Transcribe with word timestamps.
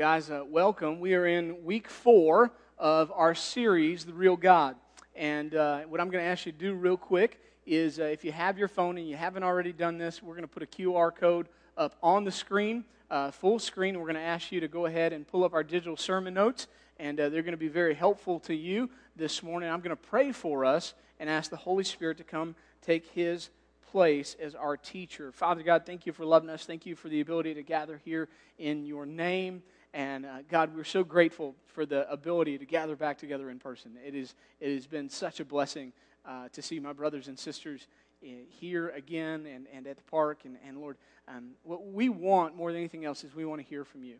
guys. 0.00 0.30
Uh, 0.30 0.42
welcome. 0.48 0.98
We 0.98 1.12
are 1.12 1.26
in 1.26 1.62
week 1.62 1.86
four 1.86 2.52
of 2.78 3.12
our 3.14 3.34
series, 3.34 4.06
The 4.06 4.14
Real 4.14 4.34
God. 4.34 4.76
And 5.14 5.54
uh, 5.54 5.80
what 5.80 6.00
I'm 6.00 6.08
going 6.08 6.24
to 6.24 6.30
ask 6.30 6.46
you 6.46 6.52
to 6.52 6.58
do 6.58 6.72
real 6.72 6.96
quick 6.96 7.38
is 7.66 8.00
uh, 8.00 8.04
if 8.04 8.24
you 8.24 8.32
have 8.32 8.56
your 8.56 8.66
phone 8.66 8.96
and 8.96 9.06
you 9.06 9.18
haven't 9.18 9.42
already 9.42 9.74
done 9.74 9.98
this, 9.98 10.22
we're 10.22 10.32
going 10.32 10.40
to 10.40 10.48
put 10.48 10.62
a 10.62 10.66
QR 10.66 11.14
code 11.14 11.48
up 11.76 11.96
on 12.02 12.24
the 12.24 12.30
screen, 12.30 12.86
uh, 13.10 13.30
full 13.30 13.58
screen. 13.58 13.98
We're 13.98 14.06
going 14.06 14.14
to 14.14 14.22
ask 14.22 14.50
you 14.50 14.58
to 14.60 14.68
go 14.68 14.86
ahead 14.86 15.12
and 15.12 15.28
pull 15.28 15.44
up 15.44 15.52
our 15.52 15.62
digital 15.62 15.98
sermon 15.98 16.32
notes, 16.32 16.66
and 16.98 17.20
uh, 17.20 17.28
they're 17.28 17.42
going 17.42 17.52
to 17.52 17.58
be 17.58 17.68
very 17.68 17.92
helpful 17.92 18.40
to 18.40 18.54
you 18.54 18.88
this 19.16 19.42
morning. 19.42 19.68
I'm 19.68 19.80
going 19.80 19.90
to 19.90 19.96
pray 19.96 20.32
for 20.32 20.64
us 20.64 20.94
and 21.18 21.28
ask 21.28 21.50
the 21.50 21.58
Holy 21.58 21.84
Spirit 21.84 22.16
to 22.16 22.24
come 22.24 22.54
take 22.80 23.06
His 23.08 23.50
place 23.90 24.34
as 24.40 24.54
our 24.54 24.78
teacher. 24.78 25.30
Father 25.30 25.62
God, 25.62 25.84
thank 25.84 26.06
you 26.06 26.14
for 26.14 26.24
loving 26.24 26.48
us. 26.48 26.64
Thank 26.64 26.86
you 26.86 26.96
for 26.96 27.10
the 27.10 27.20
ability 27.20 27.52
to 27.52 27.62
gather 27.62 28.00
here 28.02 28.30
in 28.58 28.86
your 28.86 29.04
name. 29.04 29.62
And 29.92 30.24
uh, 30.24 30.38
God, 30.48 30.74
we're 30.74 30.84
so 30.84 31.02
grateful 31.02 31.56
for 31.66 31.84
the 31.84 32.10
ability 32.10 32.58
to 32.58 32.64
gather 32.64 32.94
back 32.94 33.18
together 33.18 33.50
in 33.50 33.58
person. 33.58 33.92
It, 34.04 34.14
is, 34.14 34.34
it 34.60 34.72
has 34.72 34.86
been 34.86 35.08
such 35.08 35.40
a 35.40 35.44
blessing 35.44 35.92
uh, 36.24 36.48
to 36.52 36.62
see 36.62 36.78
my 36.78 36.92
brothers 36.92 37.28
and 37.28 37.38
sisters 37.38 37.88
uh, 38.22 38.28
here 38.48 38.90
again 38.90 39.46
and, 39.46 39.66
and 39.72 39.86
at 39.86 39.96
the 39.96 40.02
park. 40.04 40.40
And, 40.44 40.56
and 40.66 40.78
Lord, 40.78 40.96
um, 41.26 41.50
what 41.64 41.86
we 41.86 42.08
want 42.08 42.54
more 42.54 42.70
than 42.70 42.80
anything 42.80 43.04
else 43.04 43.24
is 43.24 43.34
we 43.34 43.44
want 43.44 43.60
to 43.60 43.66
hear 43.66 43.84
from 43.84 44.04
you. 44.04 44.16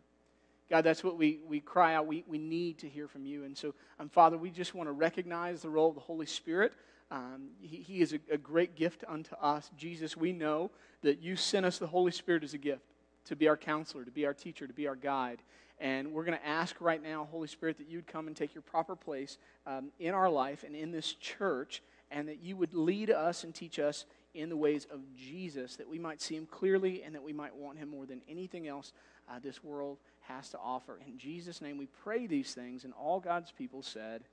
God, 0.69 0.83
that's 0.83 1.03
what 1.03 1.17
we, 1.17 1.39
we 1.47 1.59
cry 1.59 1.95
out. 1.95 2.05
We, 2.05 2.23
we 2.27 2.37
need 2.37 2.77
to 2.79 2.89
hear 2.89 3.07
from 3.07 3.25
you. 3.25 3.43
And 3.43 3.57
so, 3.57 3.73
um, 3.99 4.09
Father, 4.09 4.37
we 4.37 4.49
just 4.49 4.73
want 4.73 4.87
to 4.87 4.93
recognize 4.93 5.61
the 5.61 5.69
role 5.69 5.89
of 5.89 5.95
the 5.95 6.01
Holy 6.01 6.25
Spirit. 6.25 6.73
Um, 7.11 7.49
he, 7.59 7.77
he, 7.77 8.01
is 8.01 8.13
a, 8.13 8.19
a 8.31 8.37
great 8.37 8.75
gift 8.75 9.03
unto 9.07 9.35
us. 9.35 9.69
Jesus, 9.77 10.15
we 10.15 10.31
know 10.31 10.71
that 11.01 11.21
you 11.21 11.35
sent 11.35 11.65
us 11.65 11.77
the 11.77 11.87
Holy 11.87 12.11
Spirit 12.11 12.43
as 12.43 12.53
a 12.53 12.57
gift 12.57 12.90
to 13.25 13.35
be 13.35 13.47
our 13.47 13.57
counselor, 13.57 14.05
to 14.05 14.11
be 14.11 14.25
our 14.25 14.33
teacher, 14.33 14.67
to 14.67 14.73
be 14.73 14.87
our 14.87 14.95
guide. 14.95 15.41
And 15.79 16.11
we're 16.11 16.25
going 16.25 16.37
to 16.37 16.47
ask 16.47 16.75
right 16.79 17.01
now, 17.01 17.27
Holy 17.31 17.47
Spirit, 17.47 17.77
that 17.79 17.89
you'd 17.89 18.07
come 18.07 18.27
and 18.27 18.35
take 18.35 18.53
your 18.53 18.61
proper 18.61 18.95
place 18.95 19.37
um, 19.65 19.91
in 19.99 20.13
our 20.13 20.29
life 20.29 20.63
and 20.63 20.75
in 20.75 20.91
this 20.91 21.13
church, 21.13 21.81
and 22.11 22.27
that 22.27 22.41
you 22.41 22.55
would 22.55 22.73
lead 22.73 23.09
us 23.09 23.43
and 23.43 23.53
teach 23.55 23.79
us 23.79 24.05
in 24.33 24.49
the 24.49 24.57
ways 24.57 24.87
of 24.91 24.99
Jesus, 25.15 25.75
that 25.77 25.89
we 25.89 25.99
might 25.99 26.21
see 26.21 26.35
him 26.35 26.45
clearly 26.45 27.03
and 27.03 27.15
that 27.15 27.23
we 27.23 27.33
might 27.33 27.55
want 27.55 27.77
him 27.77 27.89
more 27.89 28.05
than 28.05 28.21
anything 28.29 28.67
else 28.67 28.93
uh, 29.29 29.39
this 29.39 29.63
world 29.63 29.97
has 30.21 30.49
to 30.49 30.57
offer. 30.57 30.99
In 31.05 31.17
Jesus' 31.17 31.61
name, 31.61 31.77
we 31.77 31.87
pray 32.03 32.27
these 32.27 32.53
things, 32.53 32.83
and 32.83 32.93
all 32.93 33.19
God's 33.19 33.51
people 33.51 33.81
said, 33.81 34.23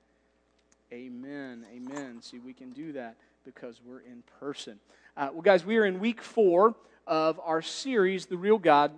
Amen. 0.91 1.65
Amen. 1.71 2.21
See, 2.21 2.39
we 2.39 2.53
can 2.53 2.71
do 2.71 2.93
that 2.93 3.15
because 3.45 3.79
we're 3.85 3.99
in 3.99 4.23
person. 4.39 4.79
Uh, 5.15 5.29
well, 5.31 5.41
guys, 5.41 5.63
we 5.63 5.77
are 5.77 5.85
in 5.85 5.99
week 5.99 6.21
four 6.21 6.75
of 7.09 7.39
our 7.43 7.61
series, 7.61 8.27
The 8.27 8.37
Real 8.37 8.57
God. 8.57 8.91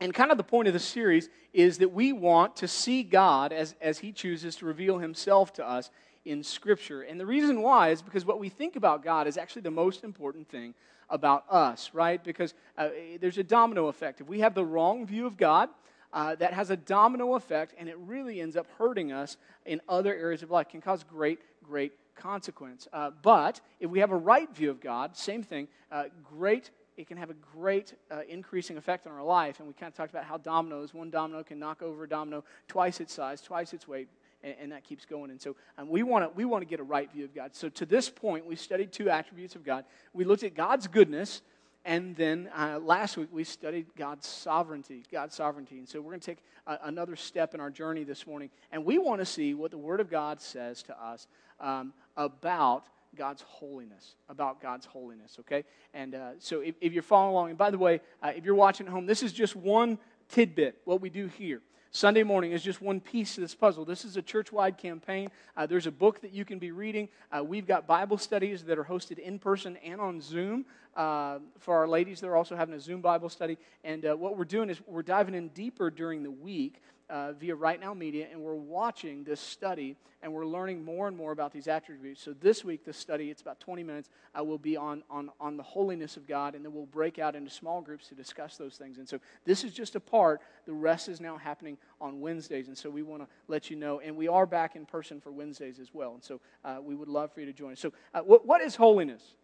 And 0.00 0.14
kind 0.14 0.30
of 0.30 0.38
the 0.38 0.44
point 0.44 0.68
of 0.68 0.74
the 0.74 0.80
series 0.80 1.28
is 1.52 1.78
that 1.78 1.92
we 1.92 2.12
want 2.12 2.56
to 2.56 2.68
see 2.68 3.02
God 3.02 3.52
as, 3.52 3.74
as 3.82 3.98
He 3.98 4.12
chooses 4.12 4.56
to 4.56 4.66
reveal 4.66 4.98
Himself 4.98 5.52
to 5.54 5.68
us 5.68 5.90
in 6.24 6.42
Scripture. 6.42 7.02
And 7.02 7.20
the 7.20 7.26
reason 7.26 7.60
why 7.60 7.90
is 7.90 8.00
because 8.00 8.24
what 8.24 8.38
we 8.38 8.48
think 8.48 8.76
about 8.76 9.04
God 9.04 9.26
is 9.26 9.36
actually 9.36 9.62
the 9.62 9.70
most 9.70 10.04
important 10.04 10.48
thing 10.48 10.72
about 11.10 11.44
us, 11.50 11.90
right? 11.92 12.22
Because 12.22 12.54
uh, 12.78 12.88
there's 13.20 13.38
a 13.38 13.44
domino 13.44 13.88
effect. 13.88 14.20
If 14.20 14.28
we 14.28 14.40
have 14.40 14.54
the 14.54 14.64
wrong 14.64 15.04
view 15.04 15.26
of 15.26 15.36
God, 15.36 15.68
uh, 16.12 16.34
that 16.36 16.52
has 16.52 16.70
a 16.70 16.76
domino 16.76 17.34
effect, 17.34 17.74
and 17.78 17.88
it 17.88 17.96
really 17.98 18.40
ends 18.40 18.56
up 18.56 18.66
hurting 18.78 19.12
us 19.12 19.36
in 19.66 19.80
other 19.88 20.14
areas 20.14 20.42
of 20.42 20.50
life. 20.50 20.68
Can 20.68 20.80
cause 20.80 21.04
great, 21.04 21.40
great 21.62 21.92
consequence. 22.14 22.86
Uh, 22.92 23.10
but 23.22 23.60
if 23.80 23.90
we 23.90 23.98
have 24.00 24.10
a 24.10 24.16
right 24.16 24.54
view 24.54 24.70
of 24.70 24.80
God, 24.80 25.16
same 25.16 25.42
thing, 25.42 25.68
uh, 25.90 26.04
great. 26.22 26.70
It 26.96 27.06
can 27.06 27.16
have 27.16 27.30
a 27.30 27.34
great 27.34 27.94
uh, 28.10 28.20
increasing 28.28 28.76
effect 28.76 29.06
on 29.06 29.12
our 29.12 29.24
life. 29.24 29.58
And 29.58 29.68
we 29.68 29.74
kind 29.74 29.90
of 29.90 29.96
talked 29.96 30.10
about 30.10 30.24
how 30.24 30.36
dominoes, 30.36 30.92
one 30.92 31.10
domino 31.10 31.42
can 31.42 31.58
knock 31.58 31.82
over 31.82 32.04
a 32.04 32.08
domino 32.08 32.44
twice 32.68 33.00
its 33.00 33.14
size, 33.14 33.40
twice 33.40 33.72
its 33.72 33.88
weight, 33.88 34.08
and, 34.42 34.54
and 34.60 34.72
that 34.72 34.84
keeps 34.84 35.04
going. 35.04 35.30
And 35.30 35.40
so 35.40 35.56
um, 35.78 35.88
we 35.88 36.02
want 36.02 36.24
to 36.24 36.36
we 36.36 36.44
want 36.44 36.62
to 36.62 36.66
get 36.66 36.80
a 36.80 36.84
right 36.84 37.10
view 37.12 37.24
of 37.24 37.34
God. 37.34 37.54
So 37.54 37.68
to 37.70 37.86
this 37.86 38.10
point, 38.10 38.46
we 38.46 38.56
studied 38.56 38.92
two 38.92 39.08
attributes 39.08 39.54
of 39.54 39.64
God. 39.64 39.84
We 40.12 40.24
looked 40.24 40.42
at 40.42 40.54
God's 40.54 40.86
goodness 40.86 41.42
and 41.84 42.14
then 42.14 42.48
uh, 42.56 42.78
last 42.78 43.16
week 43.16 43.28
we 43.32 43.42
studied 43.42 43.86
God's 43.96 44.26
sovereignty, 44.26 45.02
God's 45.10 45.34
sovereignty. 45.34 45.78
And 45.78 45.88
so 45.88 46.00
we're 46.00 46.10
going 46.10 46.20
to 46.20 46.26
take 46.26 46.44
a, 46.66 46.78
another 46.84 47.16
step 47.16 47.54
in 47.54 47.60
our 47.60 47.70
journey 47.70 48.04
this 48.04 48.26
morning. 48.26 48.50
And 48.70 48.84
we 48.84 48.98
want 48.98 49.20
to 49.20 49.26
see 49.26 49.54
what 49.54 49.72
the 49.72 49.78
Word 49.78 49.98
of 49.98 50.08
God 50.08 50.40
says 50.40 50.82
to 50.84 51.04
us 51.04 51.26
um, 51.60 51.92
about 52.16 52.84
God's 53.16 53.42
holiness, 53.42 54.14
about 54.28 54.60
God's 54.60 54.86
holiness, 54.86 55.36
okay? 55.40 55.64
And 55.92 56.14
uh, 56.14 56.30
so 56.38 56.60
if, 56.60 56.74
if, 56.80 56.92
you're 56.92 57.02
following 57.02 57.32
along, 57.32 57.48
and 57.50 57.58
by 57.58 57.70
the 57.70 57.78
way, 57.78 58.00
uh, 58.22 58.32
if 58.34 58.44
you're 58.44 58.54
watching 58.54 58.86
at 58.86 58.92
home, 58.92 59.06
this 59.06 59.22
is 59.22 59.32
just 59.32 59.54
one 59.54 59.98
tidbit, 60.28 60.80
what 60.84 61.00
we 61.00 61.10
do 61.10 61.26
here. 61.26 61.60
Sunday 61.94 62.22
morning 62.22 62.52
is 62.52 62.62
just 62.62 62.80
one 62.80 63.00
piece 63.00 63.36
of 63.36 63.42
this 63.42 63.54
puzzle. 63.54 63.84
This 63.84 64.06
is 64.06 64.16
a 64.16 64.22
church 64.22 64.50
wide 64.50 64.78
campaign. 64.78 65.28
Uh, 65.54 65.66
there's 65.66 65.86
a 65.86 65.90
book 65.90 66.22
that 66.22 66.32
you 66.32 66.42
can 66.46 66.58
be 66.58 66.70
reading. 66.70 67.10
Uh, 67.30 67.44
we've 67.44 67.66
got 67.66 67.86
Bible 67.86 68.16
studies 68.16 68.64
that 68.64 68.78
are 68.78 68.84
hosted 68.84 69.18
in 69.18 69.38
person 69.38 69.76
and 69.84 70.00
on 70.00 70.18
Zoom. 70.22 70.64
Uh, 70.96 71.38
for 71.58 71.76
our 71.76 71.88
ladies, 71.88 72.20
they're 72.20 72.36
also 72.36 72.56
having 72.56 72.74
a 72.74 72.80
Zoom 72.80 73.00
Bible 73.00 73.28
study. 73.28 73.58
And 73.84 74.04
uh, 74.04 74.14
what 74.14 74.36
we're 74.36 74.44
doing 74.44 74.70
is 74.70 74.80
we're 74.86 75.02
diving 75.02 75.34
in 75.34 75.48
deeper 75.48 75.90
during 75.90 76.22
the 76.22 76.30
week 76.30 76.82
uh, 77.08 77.32
via 77.32 77.54
Right 77.54 77.80
Now 77.80 77.94
Media, 77.94 78.28
and 78.30 78.40
we're 78.40 78.54
watching 78.54 79.24
this 79.24 79.40
study 79.40 79.96
and 80.22 80.32
we're 80.32 80.46
learning 80.46 80.84
more 80.84 81.08
and 81.08 81.16
more 81.16 81.32
about 81.32 81.52
these 81.52 81.66
attributes. 81.66 82.22
So 82.22 82.32
this 82.32 82.64
week, 82.64 82.84
the 82.84 82.92
study, 82.92 83.28
it's 83.28 83.42
about 83.42 83.58
20 83.58 83.82
minutes, 83.82 84.08
I 84.34 84.42
will 84.42 84.58
be 84.58 84.76
on, 84.76 85.02
on, 85.10 85.30
on 85.40 85.56
the 85.56 85.62
holiness 85.64 86.16
of 86.16 86.28
God, 86.28 86.54
and 86.54 86.64
then 86.64 86.72
we'll 86.72 86.86
break 86.86 87.18
out 87.18 87.34
into 87.34 87.50
small 87.50 87.80
groups 87.80 88.08
to 88.08 88.14
discuss 88.14 88.56
those 88.56 88.76
things. 88.76 88.98
And 88.98 89.08
so 89.08 89.18
this 89.44 89.64
is 89.64 89.74
just 89.74 89.96
a 89.96 90.00
part. 90.00 90.40
The 90.64 90.72
rest 90.72 91.08
is 91.08 91.20
now 91.20 91.36
happening 91.36 91.76
on 92.00 92.20
Wednesdays, 92.20 92.68
and 92.68 92.78
so 92.78 92.88
we 92.88 93.02
want 93.02 93.22
to 93.22 93.28
let 93.48 93.68
you 93.68 93.76
know. 93.76 93.98
And 93.98 94.16
we 94.16 94.28
are 94.28 94.46
back 94.46 94.76
in 94.76 94.86
person 94.86 95.20
for 95.20 95.32
Wednesdays 95.32 95.80
as 95.80 95.92
well, 95.92 96.14
and 96.14 96.22
so 96.22 96.40
uh, 96.64 96.78
we 96.80 96.94
would 96.94 97.08
love 97.08 97.32
for 97.32 97.40
you 97.40 97.46
to 97.46 97.52
join 97.52 97.72
us. 97.72 97.80
So, 97.80 97.92
uh, 98.14 98.20
what, 98.20 98.46
what 98.46 98.62
is 98.62 98.76
holiness? 98.76 99.34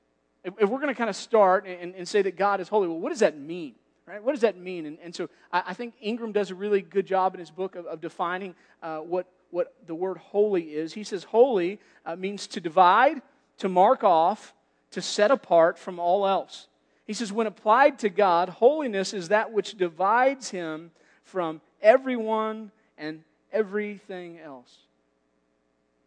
If, 0.49 0.55
if 0.63 0.69
we're 0.71 0.79
going 0.79 0.89
to 0.89 0.95
kind 0.95 1.11
of 1.11 1.17
start 1.17 1.67
and, 1.67 1.95
and 1.95 2.09
say 2.09 2.23
that 2.23 2.37
God 2.37 2.61
is 2.61 2.69
holy, 2.69 2.89
well, 2.89 2.99
what 2.99 3.11
does 3.11 3.21
that 3.21 3.39
mean? 3.39 3.75
Right? 4.07 4.23
What 4.23 4.33
does 4.33 4.41
that 4.41 4.57
mean? 4.57 4.87
And, 4.87 4.99
and 5.03 5.15
so 5.15 5.29
I, 5.53 5.63
I, 5.67 5.75
think 5.75 5.93
Ingram 6.01 6.33
does 6.33 6.51
a 6.51 6.55
really 6.55 6.81
good 6.81 7.07
job 7.07 7.35
in 7.35 7.41
his 7.41 7.51
book 7.51 7.77
of, 7.77 7.85
of 7.85 8.01
defining 8.01 8.55
uh, 8.83 8.99
what, 9.01 9.27
what 9.51 9.75
the 9.87 9.95
word 9.95 10.17
holy 10.17 10.63
is. 10.63 10.95
He 10.95 11.05
says 11.05 11.25
holy 11.25 11.79
uh, 12.07 12.17
means 12.17 12.47
to 12.49 12.61
divide, 12.61 13.21
to 13.59 13.69
mark 13.69 14.03
off, 14.03 14.55
to 14.93 15.03
set 15.03 15.31
apart 15.31 15.79
from 15.79 15.99
all 15.99 16.27
else. 16.27 16.69
He 17.07 17.13
says, 17.13 17.31
when 17.31 17.47
applied 17.47 17.99
to 17.99 18.09
God, 18.09 18.49
holiness 18.49 19.13
is 19.13 19.29
that 19.29 19.53
which 19.53 19.77
divides 19.77 20.49
him 20.49 20.91
from 21.25 21.61
everyone 21.83 22.71
and 22.97 23.23
everything 23.53 24.39
else. 24.39 24.79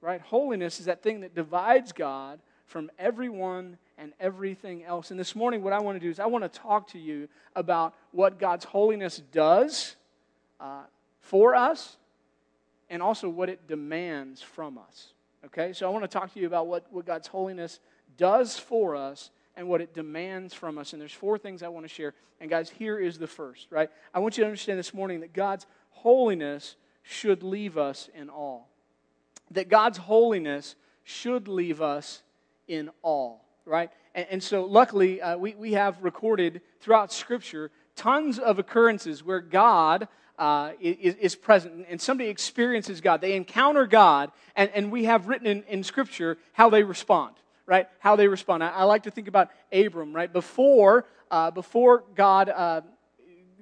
Right? 0.02 0.22
Holiness 0.22 0.80
is 0.80 0.88
that 0.88 1.04
thing 1.04 1.22
that 1.22 1.36
divides 1.36 1.92
God 1.92 2.40
from 2.66 2.90
everyone 2.98 3.78
and 4.02 4.14
everything 4.20 4.84
else. 4.84 5.12
And 5.12 5.20
this 5.20 5.36
morning, 5.36 5.62
what 5.62 5.74
I 5.74 5.80
want 5.80 5.96
to 5.96 6.00
do 6.00 6.10
is 6.10 6.20
I 6.20 6.26
want 6.26 6.44
to 6.44 6.50
talk 6.50 6.88
to 6.90 7.00
you 7.00 7.30
about 7.56 7.94
what 8.12 8.40
God's 8.40 8.66
holiness 8.66 9.22
does 9.32 9.96
uh, 10.60 10.82
for 11.20 11.54
us 11.54 11.98
and 12.90 13.04
also 13.04 13.30
what 13.30 13.48
it 13.48 13.68
demands 13.68 14.42
from 14.42 14.80
us. 14.80 15.14
Okay? 15.46 15.72
So 15.74 15.86
I 15.86 15.90
want 15.92 16.04
to 16.04 16.08
talk 16.08 16.34
to 16.34 16.40
you 16.40 16.48
about 16.48 16.66
what, 16.66 16.92
what 16.92 17.06
God's 17.06 17.28
holiness 17.28 17.80
does 18.18 18.58
for 18.58 18.96
us 18.96 19.30
and 19.56 19.68
what 19.68 19.82
it 19.82 19.94
demands 19.94 20.56
from 20.56 20.80
us. 20.80 20.94
And 20.94 21.02
there's 21.02 21.14
four 21.14 21.38
things 21.38 21.62
I 21.62 21.68
want 21.68 21.86
to 21.86 21.94
share. 21.94 22.16
And 22.40 22.50
guys, 22.50 22.72
here 22.72 22.98
is 22.98 23.20
the 23.20 23.28
first, 23.28 23.68
right? 23.70 23.92
I 24.16 24.20
want 24.20 24.36
you 24.36 24.44
to 24.44 24.48
understand 24.48 24.80
this 24.80 24.96
morning 24.96 25.20
that 25.20 25.32
God's 25.32 25.68
holiness 25.92 26.76
should 27.04 27.44
leave 27.44 27.78
us 27.78 28.10
in 28.16 28.32
awe. 28.32 28.64
That 29.52 29.70
God's 29.70 30.00
holiness 30.00 30.76
should 31.04 31.48
leave 31.48 31.84
us 31.84 32.24
in 32.68 32.90
awe 33.04 33.38
right? 33.72 33.90
And, 34.14 34.28
and 34.30 34.44
so, 34.44 34.66
luckily, 34.66 35.22
uh, 35.22 35.38
we, 35.38 35.56
we 35.56 35.74
have 35.74 36.04
recorded 36.04 36.62
throughout 36.82 37.12
Scripture 37.12 37.72
tons 37.96 38.38
of 38.38 38.60
occurrences 38.60 39.24
where 39.24 39.40
God 39.40 40.08
uh, 40.38 40.72
is, 40.80 41.16
is, 41.16 41.36
present 41.36 41.86
and 41.90 42.00
somebody 42.02 42.30
experiences 42.30 43.00
God. 43.00 43.22
They 43.22 43.36
encounter 43.36 43.88
God, 43.88 44.32
and, 44.56 44.70
and 44.74 44.92
we 44.92 45.06
have 45.06 45.28
written 45.28 45.48
in, 45.48 45.64
in 45.64 45.84
Scripture 45.84 46.38
how 46.54 46.70
they 46.70 46.84
respond, 46.84 47.36
right? 47.66 47.88
How 48.00 48.16
they 48.16 48.28
respond. 48.28 48.64
I, 48.64 48.70
I 48.70 48.84
like 48.84 49.04
to 49.04 49.12
think 49.12 49.28
about 49.28 49.50
Abram, 49.72 50.14
right? 50.14 50.32
Before, 50.32 51.06
uh, 51.30 51.52
before 51.52 52.04
God 52.16 52.50
uh, 52.50 52.82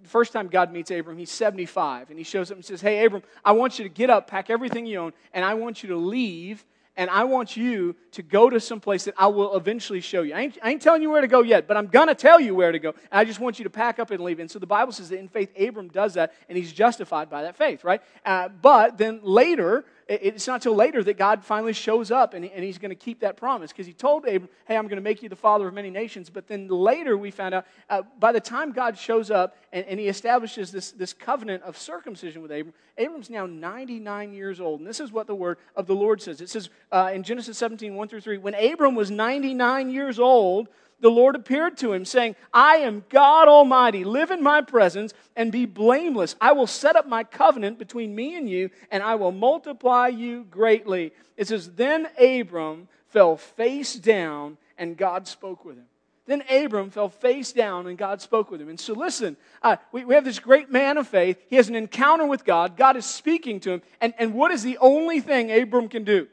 first 0.03 0.33
time 0.33 0.47
God 0.47 0.73
meets 0.73 0.89
Abram, 0.89 1.17
he's 1.17 1.31
75, 1.31 2.09
and 2.09 2.17
he 2.17 2.23
shows 2.23 2.49
up 2.51 2.57
and 2.57 2.65
says, 2.65 2.81
Hey, 2.81 3.05
Abram, 3.05 3.23
I 3.45 3.51
want 3.51 3.77
you 3.77 3.83
to 3.83 3.89
get 3.89 4.09
up, 4.09 4.27
pack 4.27 4.49
everything 4.49 4.85
you 4.85 4.99
own, 4.99 5.13
and 5.33 5.45
I 5.45 5.53
want 5.53 5.83
you 5.83 5.89
to 5.89 5.97
leave 5.97 6.65
and 6.99 7.09
I 7.09 7.23
want 7.23 7.55
you 7.55 7.95
to 8.11 8.21
go 8.21 8.49
to 8.49 8.59
some 8.59 8.81
place 8.81 9.05
that 9.05 9.13
I 9.17 9.27
will 9.27 9.55
eventually 9.55 10.01
show 10.01 10.21
you. 10.21 10.33
I 10.33 10.41
ain't, 10.41 10.57
I 10.61 10.71
ain't 10.71 10.81
telling 10.81 11.01
you 11.01 11.09
where 11.09 11.21
to 11.21 11.29
go 11.29 11.41
yet, 11.41 11.65
but 11.65 11.77
I'm 11.77 11.87
going 11.87 12.09
to 12.09 12.13
tell 12.13 12.41
you 12.41 12.53
where 12.53 12.73
to 12.73 12.77
go. 12.77 12.89
And 12.89 13.19
I 13.21 13.23
just 13.23 13.39
want 13.39 13.57
you 13.57 13.63
to 13.63 13.69
pack 13.69 13.99
up 13.99 14.11
and 14.11 14.21
leave. 14.21 14.39
And 14.39 14.51
so 14.51 14.59
the 14.59 14.67
Bible 14.67 14.91
says 14.91 15.07
that 15.07 15.17
in 15.17 15.29
faith, 15.29 15.49
Abram 15.57 15.87
does 15.87 16.15
that, 16.15 16.33
and 16.49 16.57
he's 16.57 16.73
justified 16.73 17.29
by 17.29 17.43
that 17.43 17.55
faith, 17.55 17.85
right? 17.85 18.01
Uh, 18.25 18.49
but 18.49 18.97
then 18.97 19.21
later, 19.23 19.85
it's 20.09 20.47
not 20.47 20.63
till 20.63 20.73
later 20.73 21.03
that 21.03 21.19
God 21.19 21.43
finally 21.43 21.71
shows 21.71 22.09
up 22.09 22.33
and, 22.33 22.43
and 22.43 22.63
he's 22.63 22.79
going 22.79 22.89
to 22.89 22.95
keep 22.95 23.19
that 23.19 23.37
promise 23.37 23.71
because 23.71 23.85
he 23.85 23.93
told 23.93 24.25
Abram, 24.25 24.49
hey, 24.65 24.75
I'm 24.75 24.85
going 24.85 24.97
to 24.97 25.03
make 25.03 25.21
you 25.21 25.29
the 25.29 25.35
father 25.35 25.67
of 25.67 25.73
many 25.75 25.91
nations. 25.91 26.31
But 26.31 26.47
then 26.47 26.67
later 26.67 27.15
we 27.15 27.29
found 27.29 27.53
out, 27.53 27.67
uh, 27.91 28.01
by 28.19 28.31
the 28.31 28.39
time 28.39 28.71
God 28.71 28.97
shows 28.97 29.29
up 29.29 29.55
and, 29.71 29.85
and 29.85 29.99
he 29.99 30.07
establishes 30.07 30.71
this, 30.71 30.91
this 30.91 31.13
covenant 31.13 31.61
of 31.61 31.77
circumcision 31.77 32.41
with 32.41 32.49
Abram, 32.49 32.73
Abram's 32.97 33.29
now 33.29 33.45
99 33.45 34.33
years 34.33 34.59
old. 34.59 34.79
And 34.79 34.89
this 34.89 34.99
is 34.99 35.11
what 35.11 35.27
the 35.27 35.35
word 35.35 35.59
of 35.75 35.85
the 35.85 35.95
Lord 35.95 36.23
says. 36.23 36.41
It 36.41 36.49
says 36.49 36.69
uh, 36.91 37.11
in 37.13 37.21
Genesis 37.21 37.59
17, 37.59 37.93
1 37.93 38.07
through 38.07 38.21
3, 38.21 38.39
when 38.39 38.55
Abram 38.55 38.95
was 38.95 39.11
99 39.11 39.91
years 39.91 40.17
old, 40.17 40.69
the 41.01 41.09
Lord 41.09 41.35
appeared 41.35 41.77
to 41.77 41.93
him, 41.93 42.05
saying, 42.05 42.35
I 42.53 42.77
am 42.77 43.05
God 43.09 43.47
Almighty. 43.47 44.03
Live 44.03 44.31
in 44.31 44.43
my 44.43 44.61
presence 44.61 45.13
and 45.35 45.51
be 45.51 45.65
blameless. 45.65 46.35
I 46.41 46.51
will 46.51 46.67
set 46.67 46.95
up 46.95 47.07
my 47.07 47.23
covenant 47.23 47.79
between 47.79 48.15
me 48.15 48.35
and 48.35 48.49
you, 48.49 48.69
and 48.91 49.01
I 49.01 49.15
will 49.15 49.31
multiply 49.31 50.07
you 50.07 50.45
greatly. 50.45 51.11
It 51.37 51.47
says, 51.47 51.71
Then 51.71 52.07
Abram 52.19 52.87
fell 53.07 53.37
face 53.37 53.95
down, 53.95 54.57
and 54.77 54.97
God 54.97 55.27
spoke 55.27 55.65
with 55.65 55.77
him. 55.77 55.85
Then 56.25 56.43
Abram 56.47 56.91
fell 56.91 57.09
face 57.09 57.51
down, 57.51 57.87
and 57.87 57.97
God 57.97 58.21
spoke 58.21 58.51
with 58.51 58.61
him. 58.61 58.69
And 58.69 58.79
so, 58.79 58.93
listen, 58.93 59.35
uh, 59.63 59.77
we, 59.91 60.05
we 60.05 60.13
have 60.13 60.23
this 60.23 60.37
great 60.37 60.69
man 60.69 60.97
of 60.97 61.07
faith. 61.07 61.41
He 61.49 61.55
has 61.55 61.69
an 61.69 61.75
encounter 61.75 62.25
with 62.25 62.45
God. 62.45 62.77
God 62.77 62.95
is 62.97 63.05
speaking 63.05 63.59
to 63.61 63.71
him. 63.71 63.81
And, 63.99 64.13
and 64.19 64.35
what 64.35 64.51
is 64.51 64.61
the 64.61 64.77
only 64.77 65.21
thing 65.21 65.51
Abram 65.51 65.89
can 65.89 66.03
do? 66.03 66.27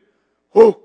Whoa, 0.50 0.82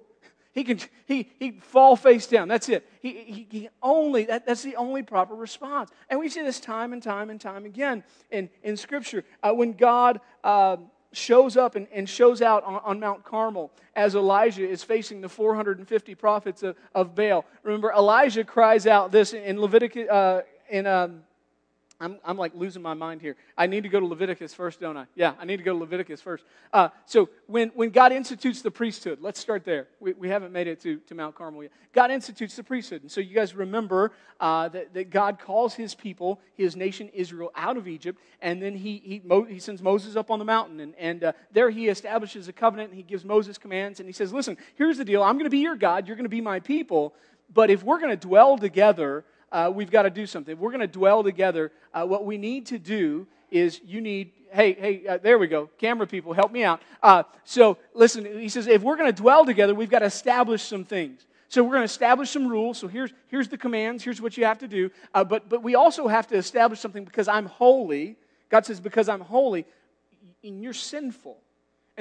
he 0.53 0.63
can 0.63 0.79
he 1.05 1.29
he 1.39 1.51
fall 1.51 1.95
face 1.95 2.27
down. 2.27 2.47
That's 2.47 2.69
it. 2.69 2.87
He, 3.01 3.11
he, 3.11 3.47
he 3.49 3.69
only 3.81 4.25
that, 4.25 4.45
that's 4.45 4.63
the 4.63 4.75
only 4.75 5.03
proper 5.03 5.33
response. 5.33 5.91
And 6.09 6.19
we 6.19 6.29
see 6.29 6.41
this 6.41 6.59
time 6.59 6.93
and 6.93 7.01
time 7.01 7.29
and 7.29 7.39
time 7.39 7.65
again 7.65 8.03
in 8.29 8.49
in 8.63 8.77
Scripture 8.77 9.23
uh, 9.43 9.51
when 9.51 9.73
God. 9.73 10.19
Uh, 10.43 10.77
shows 11.13 11.57
up 11.57 11.75
and, 11.75 11.89
and 11.91 12.07
shows 12.07 12.41
out 12.41 12.63
on, 12.63 12.75
on, 12.85 12.97
Mount 12.97 13.25
Carmel 13.25 13.69
as 13.97 14.15
Elijah 14.15 14.65
is 14.65 14.81
facing 14.81 15.19
the 15.19 15.27
450 15.27 16.15
prophets 16.15 16.63
of, 16.63 16.77
of 16.95 17.13
Baal. 17.15 17.43
Remember, 17.63 17.91
Elijah 17.91 18.45
cries 18.45 18.87
out 18.87 19.11
this 19.11 19.33
in 19.33 19.59
Leviticus, 19.59 20.09
uh, 20.09 20.43
in 20.69 20.87
um, 20.87 21.23
I'm, 22.01 22.17
I'm 22.25 22.35
like 22.35 22.53
losing 22.55 22.81
my 22.81 22.95
mind 22.95 23.21
here. 23.21 23.35
I 23.55 23.67
need 23.67 23.83
to 23.83 23.89
go 23.89 23.99
to 23.99 24.05
Leviticus 24.05 24.55
first, 24.55 24.81
don't 24.81 24.97
I? 24.97 25.05
Yeah, 25.13 25.33
I 25.39 25.45
need 25.45 25.57
to 25.57 25.63
go 25.63 25.73
to 25.73 25.77
Leviticus 25.77 26.19
first. 26.19 26.43
Uh, 26.73 26.89
so 27.05 27.29
when, 27.45 27.69
when 27.69 27.91
God 27.91 28.11
institutes 28.11 28.63
the 28.63 28.71
priesthood, 28.71 29.19
let's 29.21 29.39
start 29.39 29.63
there. 29.63 29.87
We, 29.99 30.13
we 30.13 30.27
haven't 30.27 30.51
made 30.51 30.65
it 30.65 30.81
to, 30.81 30.97
to 30.97 31.15
Mount 31.15 31.35
Carmel 31.35 31.61
yet. 31.61 31.71
God 31.93 32.09
institutes 32.09 32.55
the 32.55 32.63
priesthood. 32.63 33.03
And 33.03 33.11
so 33.11 33.21
you 33.21 33.35
guys 33.35 33.53
remember 33.53 34.13
uh, 34.39 34.69
that, 34.69 34.95
that 34.95 35.11
God 35.11 35.37
calls 35.37 35.75
his 35.75 35.93
people, 35.93 36.41
his 36.55 36.75
nation 36.75 37.07
Israel, 37.13 37.51
out 37.55 37.77
of 37.77 37.87
Egypt, 37.87 38.19
and 38.41 38.59
then 38.59 38.75
he, 38.75 39.01
he, 39.05 39.21
he 39.47 39.59
sends 39.59 39.83
Moses 39.83 40.15
up 40.15 40.31
on 40.31 40.39
the 40.39 40.45
mountain. 40.45 40.79
And, 40.79 40.95
and 40.97 41.23
uh, 41.23 41.33
there 41.51 41.69
he 41.69 41.87
establishes 41.87 42.47
a 42.47 42.53
covenant, 42.53 42.89
and 42.89 42.97
he 42.97 43.03
gives 43.03 43.23
Moses 43.23 43.59
commands, 43.59 43.99
and 43.99 44.09
he 44.09 44.13
says, 44.13 44.33
Listen, 44.33 44.57
here's 44.73 44.97
the 44.97 45.05
deal. 45.05 45.21
I'm 45.21 45.35
going 45.35 45.43
to 45.45 45.51
be 45.51 45.59
your 45.59 45.75
God, 45.75 46.07
you're 46.07 46.15
going 46.15 46.25
to 46.25 46.29
be 46.29 46.41
my 46.41 46.59
people, 46.61 47.13
but 47.53 47.69
if 47.69 47.83
we're 47.83 47.99
going 47.99 48.17
to 48.17 48.27
dwell 48.27 48.57
together, 48.57 49.23
uh, 49.51 49.71
we've 49.73 49.91
got 49.91 50.03
to 50.03 50.09
do 50.09 50.25
something. 50.25 50.53
If 50.53 50.59
we're 50.59 50.71
going 50.71 50.81
to 50.81 50.87
dwell 50.87 51.23
together, 51.23 51.71
uh, 51.93 52.05
what 52.05 52.25
we 52.25 52.37
need 52.37 52.67
to 52.67 52.79
do 52.79 53.27
is 53.49 53.81
you 53.83 54.01
need, 54.01 54.31
hey, 54.51 54.73
hey, 54.73 55.07
uh, 55.07 55.17
there 55.17 55.37
we 55.37 55.47
go. 55.47 55.69
Camera 55.77 56.07
people, 56.07 56.33
help 56.33 56.51
me 56.51 56.63
out. 56.63 56.81
Uh, 57.03 57.23
so 57.43 57.77
listen, 57.93 58.25
he 58.25 58.49
says, 58.49 58.67
if 58.67 58.81
we're 58.81 58.95
going 58.95 59.13
to 59.13 59.21
dwell 59.21 59.45
together, 59.45 59.75
we've 59.75 59.89
got 59.89 59.99
to 59.99 60.05
establish 60.05 60.61
some 60.63 60.85
things. 60.85 61.25
So 61.49 61.63
we're 61.63 61.71
going 61.71 61.81
to 61.81 61.85
establish 61.85 62.29
some 62.29 62.47
rules. 62.47 62.77
So 62.77 62.87
here's, 62.87 63.11
here's 63.27 63.49
the 63.49 63.57
commands. 63.57 64.03
Here's 64.05 64.21
what 64.21 64.37
you 64.37 64.45
have 64.45 64.59
to 64.59 64.69
do. 64.69 64.89
Uh, 65.13 65.25
but, 65.25 65.49
but 65.49 65.61
we 65.61 65.75
also 65.75 66.07
have 66.07 66.27
to 66.27 66.37
establish 66.37 66.79
something 66.79 67.03
because 67.03 67.27
I'm 67.27 67.45
holy. 67.45 68.15
God 68.49 68.65
says, 68.65 68.79
because 68.79 69.09
I'm 69.09 69.19
holy, 69.19 69.65
and 70.43 70.63
you're 70.63 70.73
sinful. 70.73 71.37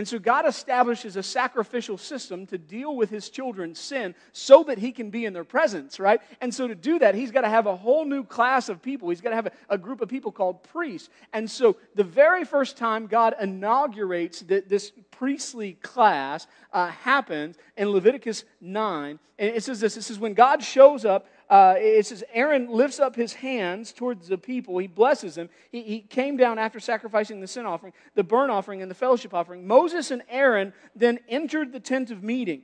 And 0.00 0.08
so 0.08 0.18
God 0.18 0.46
establishes 0.46 1.16
a 1.16 1.22
sacrificial 1.22 1.98
system 1.98 2.46
to 2.46 2.56
deal 2.56 2.96
with 2.96 3.10
his 3.10 3.28
children's 3.28 3.78
sin 3.78 4.14
so 4.32 4.62
that 4.62 4.78
he 4.78 4.92
can 4.92 5.10
be 5.10 5.26
in 5.26 5.34
their 5.34 5.44
presence, 5.44 6.00
right? 6.00 6.22
And 6.40 6.54
so 6.54 6.66
to 6.66 6.74
do 6.74 6.98
that, 7.00 7.14
he's 7.14 7.30
got 7.30 7.42
to 7.42 7.50
have 7.50 7.66
a 7.66 7.76
whole 7.76 8.06
new 8.06 8.24
class 8.24 8.70
of 8.70 8.80
people. 8.80 9.10
He's 9.10 9.20
got 9.20 9.28
to 9.28 9.36
have 9.36 9.48
a, 9.48 9.52
a 9.68 9.76
group 9.76 10.00
of 10.00 10.08
people 10.08 10.32
called 10.32 10.62
priests. 10.62 11.10
And 11.34 11.50
so 11.50 11.76
the 11.96 12.02
very 12.02 12.46
first 12.46 12.78
time 12.78 13.08
God 13.08 13.34
inaugurates 13.38 14.40
the, 14.40 14.64
this 14.66 14.90
priestly 15.10 15.74
class 15.74 16.46
uh, 16.72 16.86
happens 16.86 17.58
in 17.76 17.90
Leviticus 17.90 18.44
9. 18.62 19.18
And 19.38 19.54
it 19.54 19.62
says 19.62 19.80
this 19.80 19.96
this 19.96 20.10
is 20.10 20.18
when 20.18 20.32
God 20.32 20.62
shows 20.62 21.04
up 21.04 21.26
uh, 21.50 21.74
it 21.76 22.06
says 22.06 22.22
Aaron 22.32 22.70
lifts 22.70 23.00
up 23.00 23.16
his 23.16 23.32
hands 23.32 23.92
towards 23.92 24.28
the 24.28 24.38
people. 24.38 24.78
He 24.78 24.86
blesses 24.86 25.34
them. 25.34 25.50
He, 25.72 25.82
he 25.82 26.00
came 26.00 26.36
down 26.36 26.60
after 26.60 26.78
sacrificing 26.78 27.40
the 27.40 27.48
sin 27.48 27.66
offering, 27.66 27.92
the 28.14 28.22
burnt 28.22 28.52
offering, 28.52 28.82
and 28.82 28.90
the 28.90 28.94
fellowship 28.94 29.34
offering. 29.34 29.66
Moses 29.66 30.12
and 30.12 30.22
Aaron 30.28 30.72
then 30.94 31.18
entered 31.28 31.72
the 31.72 31.80
tent 31.80 32.12
of 32.12 32.22
meeting. 32.22 32.62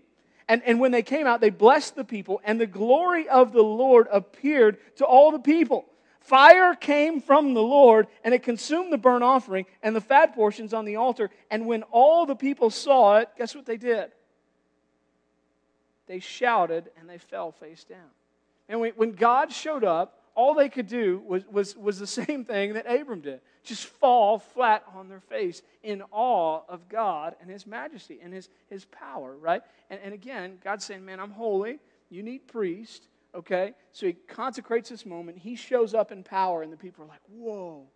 And, 0.48 0.62
and 0.64 0.78
when 0.78 0.92
they 0.92 1.02
came 1.02 1.26
out, 1.26 1.40
they 1.40 1.50
blessed 1.50 1.96
the 1.96 2.04
people, 2.04 2.40
and 2.44 2.60
the 2.60 2.66
glory 2.68 3.28
of 3.28 3.52
the 3.52 3.62
Lord 3.62 4.06
appeared 4.12 4.78
to 4.98 5.04
all 5.04 5.32
the 5.32 5.40
people. 5.40 5.86
Fire 6.20 6.76
came 6.76 7.20
from 7.20 7.54
the 7.54 7.62
Lord, 7.62 8.06
and 8.22 8.32
it 8.32 8.44
consumed 8.44 8.92
the 8.92 8.98
burnt 8.98 9.24
offering 9.24 9.66
and 9.82 9.96
the 9.96 10.00
fat 10.00 10.34
portions 10.36 10.72
on 10.72 10.84
the 10.84 10.96
altar. 10.96 11.30
And 11.50 11.66
when 11.66 11.82
all 11.84 12.24
the 12.24 12.36
people 12.36 12.70
saw 12.70 13.18
it, 13.18 13.30
guess 13.36 13.56
what 13.56 13.66
they 13.66 13.76
did? 13.76 14.12
They 16.06 16.20
shouted 16.20 16.90
and 16.98 17.10
they 17.10 17.18
fell 17.18 17.50
face 17.50 17.82
down. 17.82 18.10
And 18.68 18.80
when 18.80 19.12
God 19.12 19.52
showed 19.52 19.84
up, 19.84 20.22
all 20.34 20.54
they 20.54 20.68
could 20.68 20.86
do 20.86 21.22
was, 21.26 21.46
was, 21.46 21.76
was 21.76 21.98
the 21.98 22.06
same 22.06 22.44
thing 22.44 22.74
that 22.74 22.90
Abram 22.90 23.20
did 23.20 23.40
just 23.66 23.86
fall 23.86 24.38
flat 24.38 24.84
on 24.94 25.08
their 25.08 25.20
face 25.20 25.62
in 25.82 26.02
awe 26.12 26.62
of 26.68 26.88
God 26.88 27.34
and 27.40 27.50
His 27.50 27.66
majesty 27.66 28.20
and 28.22 28.32
His, 28.32 28.48
his 28.70 28.84
power, 28.86 29.36
right? 29.36 29.62
And, 29.90 30.00
and 30.02 30.14
again, 30.14 30.58
God's 30.62 30.84
saying, 30.84 31.04
Man, 31.04 31.20
I'm 31.20 31.32
holy. 31.32 31.80
You 32.08 32.22
need 32.22 32.46
priest, 32.46 33.08
okay? 33.34 33.74
So 33.92 34.06
He 34.06 34.12
consecrates 34.12 34.88
this 34.88 35.04
moment. 35.04 35.38
He 35.38 35.56
shows 35.56 35.92
up 35.92 36.12
in 36.12 36.22
power, 36.22 36.62
and 36.62 36.72
the 36.72 36.76
people 36.76 37.04
are 37.04 37.08
like, 37.08 37.20
Whoa. 37.28 37.86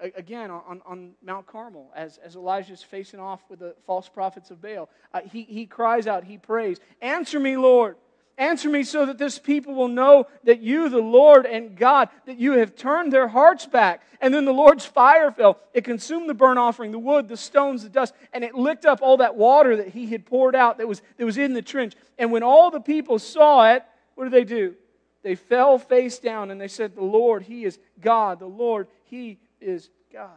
Again, 0.00 0.50
on, 0.50 0.80
on 0.86 1.10
Mount 1.22 1.46
Carmel, 1.46 1.90
as, 1.94 2.16
as 2.24 2.34
Elijah's 2.34 2.82
facing 2.82 3.20
off 3.20 3.42
with 3.50 3.58
the 3.58 3.74
false 3.86 4.08
prophets 4.08 4.50
of 4.50 4.62
Baal, 4.62 4.88
uh, 5.12 5.20
he, 5.30 5.42
he 5.42 5.66
cries 5.66 6.06
out, 6.06 6.24
he 6.24 6.38
prays, 6.38 6.80
Answer 7.02 7.38
me, 7.38 7.58
Lord. 7.58 7.96
Answer 8.38 8.68
me 8.68 8.82
so 8.82 9.06
that 9.06 9.16
this 9.16 9.38
people 9.38 9.74
will 9.74 9.88
know 9.88 10.26
that 10.44 10.60
you, 10.60 10.90
the 10.90 10.98
Lord 10.98 11.46
and 11.46 11.74
God, 11.74 12.10
that 12.26 12.38
you 12.38 12.52
have 12.52 12.76
turned 12.76 13.10
their 13.10 13.28
hearts 13.28 13.64
back. 13.64 14.02
And 14.20 14.32
then 14.34 14.44
the 14.44 14.52
Lord's 14.52 14.84
fire 14.84 15.30
fell. 15.30 15.58
It 15.72 15.84
consumed 15.84 16.28
the 16.28 16.34
burnt 16.34 16.58
offering, 16.58 16.92
the 16.92 16.98
wood, 16.98 17.28
the 17.28 17.36
stones, 17.38 17.82
the 17.82 17.88
dust, 17.88 18.12
and 18.34 18.44
it 18.44 18.54
licked 18.54 18.84
up 18.84 19.00
all 19.00 19.16
that 19.18 19.36
water 19.36 19.76
that 19.76 19.88
he 19.88 20.06
had 20.08 20.26
poured 20.26 20.54
out 20.54 20.76
that 20.78 20.88
was, 20.88 21.00
that 21.16 21.24
was 21.24 21.38
in 21.38 21.54
the 21.54 21.62
trench. 21.62 21.94
And 22.18 22.30
when 22.30 22.42
all 22.42 22.70
the 22.70 22.80
people 22.80 23.18
saw 23.18 23.72
it, 23.72 23.82
what 24.16 24.24
did 24.24 24.34
they 24.34 24.44
do? 24.44 24.74
They 25.22 25.34
fell 25.34 25.78
face 25.78 26.18
down 26.18 26.50
and 26.50 26.60
they 26.60 26.68
said, 26.68 26.94
The 26.94 27.02
Lord, 27.02 27.42
He 27.42 27.64
is 27.64 27.78
God. 28.00 28.38
The 28.38 28.46
Lord, 28.46 28.86
He 29.04 29.38
is 29.60 29.90
God. 30.12 30.30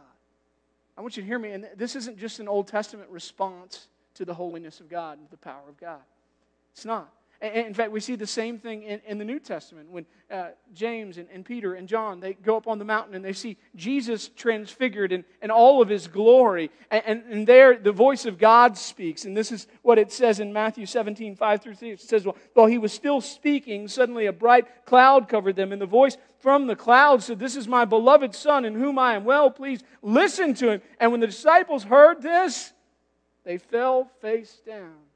I 0.96 1.00
want 1.02 1.16
you 1.16 1.22
to 1.22 1.26
hear 1.26 1.38
me. 1.38 1.52
And 1.52 1.68
this 1.76 1.94
isn't 1.96 2.18
just 2.18 2.40
an 2.40 2.48
Old 2.48 2.66
Testament 2.66 3.08
response 3.10 3.88
to 4.14 4.24
the 4.24 4.34
holiness 4.34 4.80
of 4.80 4.88
God 4.88 5.18
and 5.18 5.28
the 5.30 5.36
power 5.36 5.68
of 5.68 5.78
God. 5.78 6.00
It's 6.72 6.84
not. 6.84 7.10
In 7.42 7.72
fact, 7.72 7.90
we 7.90 8.00
see 8.00 8.16
the 8.16 8.26
same 8.26 8.58
thing 8.58 8.82
in, 8.82 9.00
in 9.06 9.16
the 9.16 9.24
New 9.24 9.40
Testament 9.40 9.88
when 9.90 10.04
uh, 10.30 10.48
James 10.74 11.16
and, 11.16 11.26
and, 11.32 11.42
Peter 11.42 11.72
and 11.72 11.88
John, 11.88 12.20
they 12.20 12.34
go 12.34 12.54
up 12.54 12.68
on 12.68 12.78
the 12.78 12.84
mountain 12.84 13.14
and 13.14 13.24
they 13.24 13.32
see 13.32 13.56
Jesus 13.74 14.28
transfigured 14.28 15.10
in, 15.10 15.24
in 15.40 15.50
all 15.50 15.80
of 15.80 15.88
his 15.88 16.06
glory. 16.06 16.70
And, 16.90 17.02
and, 17.06 17.22
and, 17.30 17.46
there, 17.46 17.78
the 17.78 17.92
voice 17.92 18.26
of 18.26 18.36
God 18.36 18.76
speaks. 18.76 19.24
And 19.24 19.34
this 19.34 19.52
is 19.52 19.68
what 19.80 19.98
it 19.98 20.12
says 20.12 20.38
in 20.38 20.52
Matthew 20.52 20.84
17, 20.84 21.34
5 21.34 21.62
through 21.62 21.76
6. 21.76 21.82
It 21.82 22.06
says, 22.06 22.26
well, 22.26 22.36
While 22.52 22.66
he 22.66 22.76
was 22.76 22.92
still 22.92 23.22
speaking, 23.22 23.88
suddenly 23.88 24.26
a 24.26 24.34
bright 24.34 24.84
cloud 24.84 25.26
covered 25.26 25.56
them. 25.56 25.72
And 25.72 25.80
the 25.80 25.86
voice 25.86 26.18
from 26.40 26.66
the 26.66 26.76
cloud 26.76 27.22
said, 27.22 27.38
This 27.38 27.56
is 27.56 27.66
my 27.66 27.86
beloved 27.86 28.34
Son 28.34 28.66
in 28.66 28.74
whom 28.74 28.98
I 28.98 29.14
am 29.14 29.24
well 29.24 29.50
pleased. 29.50 29.86
Listen 30.02 30.52
to 30.56 30.72
him. 30.72 30.82
And 31.00 31.10
when 31.10 31.20
the 31.20 31.26
disciples 31.26 31.84
heard 31.84 32.20
this, 32.20 32.74
they 33.44 33.56
fell 33.56 34.10
face 34.20 34.60
down 34.66 35.09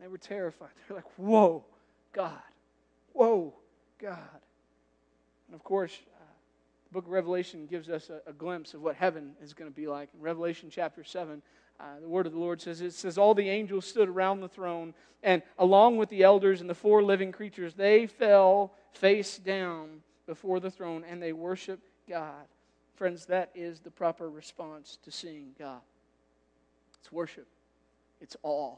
they 0.00 0.08
were 0.08 0.18
terrified. 0.18 0.70
They're 0.88 0.96
like, 0.96 1.18
whoa, 1.18 1.64
God. 2.12 2.38
Whoa, 3.12 3.54
God. 3.98 4.18
And 5.46 5.54
of 5.54 5.64
course, 5.64 5.98
uh, 6.16 6.24
the 6.88 6.94
book 6.94 7.06
of 7.06 7.10
Revelation 7.10 7.66
gives 7.66 7.88
us 7.88 8.10
a, 8.10 8.28
a, 8.30 8.32
glimpse 8.32 8.74
of 8.74 8.82
what 8.82 8.96
heaven 8.96 9.32
is 9.42 9.52
going 9.52 9.70
to 9.70 9.74
be 9.74 9.86
like. 9.86 10.08
In 10.14 10.20
Revelation 10.20 10.68
chapter 10.70 11.02
7, 11.02 11.42
uh, 11.78 11.84
the 12.00 12.08
word 12.08 12.26
of 12.26 12.32
the 12.32 12.38
Lord 12.38 12.60
says, 12.60 12.80
It 12.80 12.92
says, 12.92 13.18
All 13.18 13.34
the 13.34 13.48
angels 13.48 13.86
stood 13.86 14.08
around 14.08 14.40
the 14.40 14.48
throne, 14.48 14.94
and 15.22 15.42
along 15.58 15.96
with 15.96 16.08
the 16.08 16.22
elders 16.22 16.60
and 16.60 16.70
the 16.70 16.74
four 16.74 17.02
living 17.02 17.32
creatures, 17.32 17.74
they 17.74 18.06
fell 18.06 18.72
face 18.92 19.38
down 19.38 20.02
before 20.26 20.60
the 20.60 20.70
throne 20.70 21.04
and 21.08 21.20
they 21.20 21.32
worshiped 21.32 21.88
God. 22.08 22.46
Friends, 22.94 23.26
that 23.26 23.50
is 23.54 23.80
the 23.80 23.90
proper 23.90 24.30
response 24.30 24.98
to 25.02 25.10
seeing 25.10 25.50
God. 25.58 25.80
It's 27.00 27.10
worship, 27.10 27.48
it's 28.20 28.36
awe, 28.42 28.76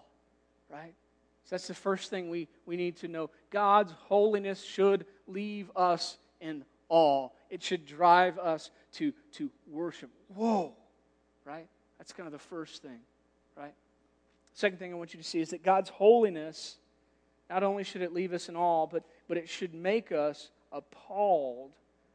right? 0.70 0.94
So 1.44 1.56
that's 1.56 1.68
the 1.68 1.74
first 1.74 2.10
thing 2.10 2.30
we, 2.30 2.48
we 2.66 2.76
need 2.76 2.96
to 2.98 3.08
know. 3.08 3.30
God's 3.50 3.92
holiness 3.92 4.62
should 4.62 5.06
leave 5.26 5.70
us 5.74 6.18
in 6.40 6.64
awe. 6.88 7.28
It 7.50 7.62
should 7.62 7.86
drive 7.86 8.38
us 8.38 8.70
to, 8.94 9.12
to 9.32 9.50
worship. 9.66 10.10
Whoa, 10.34 10.72
right? 11.44 11.66
That's 11.98 12.12
kind 12.12 12.26
of 12.26 12.32
the 12.32 12.38
first 12.38 12.82
thing, 12.82 13.00
right? 13.56 13.74
Second 14.54 14.78
thing 14.78 14.92
I 14.92 14.96
want 14.96 15.14
you 15.14 15.20
to 15.20 15.26
see 15.26 15.40
is 15.40 15.50
that 15.50 15.62
God's 15.62 15.88
holiness, 15.90 16.76
not 17.48 17.62
only 17.62 17.84
should 17.84 18.02
it 18.02 18.12
leave 18.12 18.32
us 18.32 18.48
in 18.48 18.56
awe, 18.56 18.86
but, 18.86 19.04
but 19.28 19.36
it 19.36 19.48
should 19.48 19.74
make 19.74 20.12
us 20.12 20.50
appalled 20.70 21.72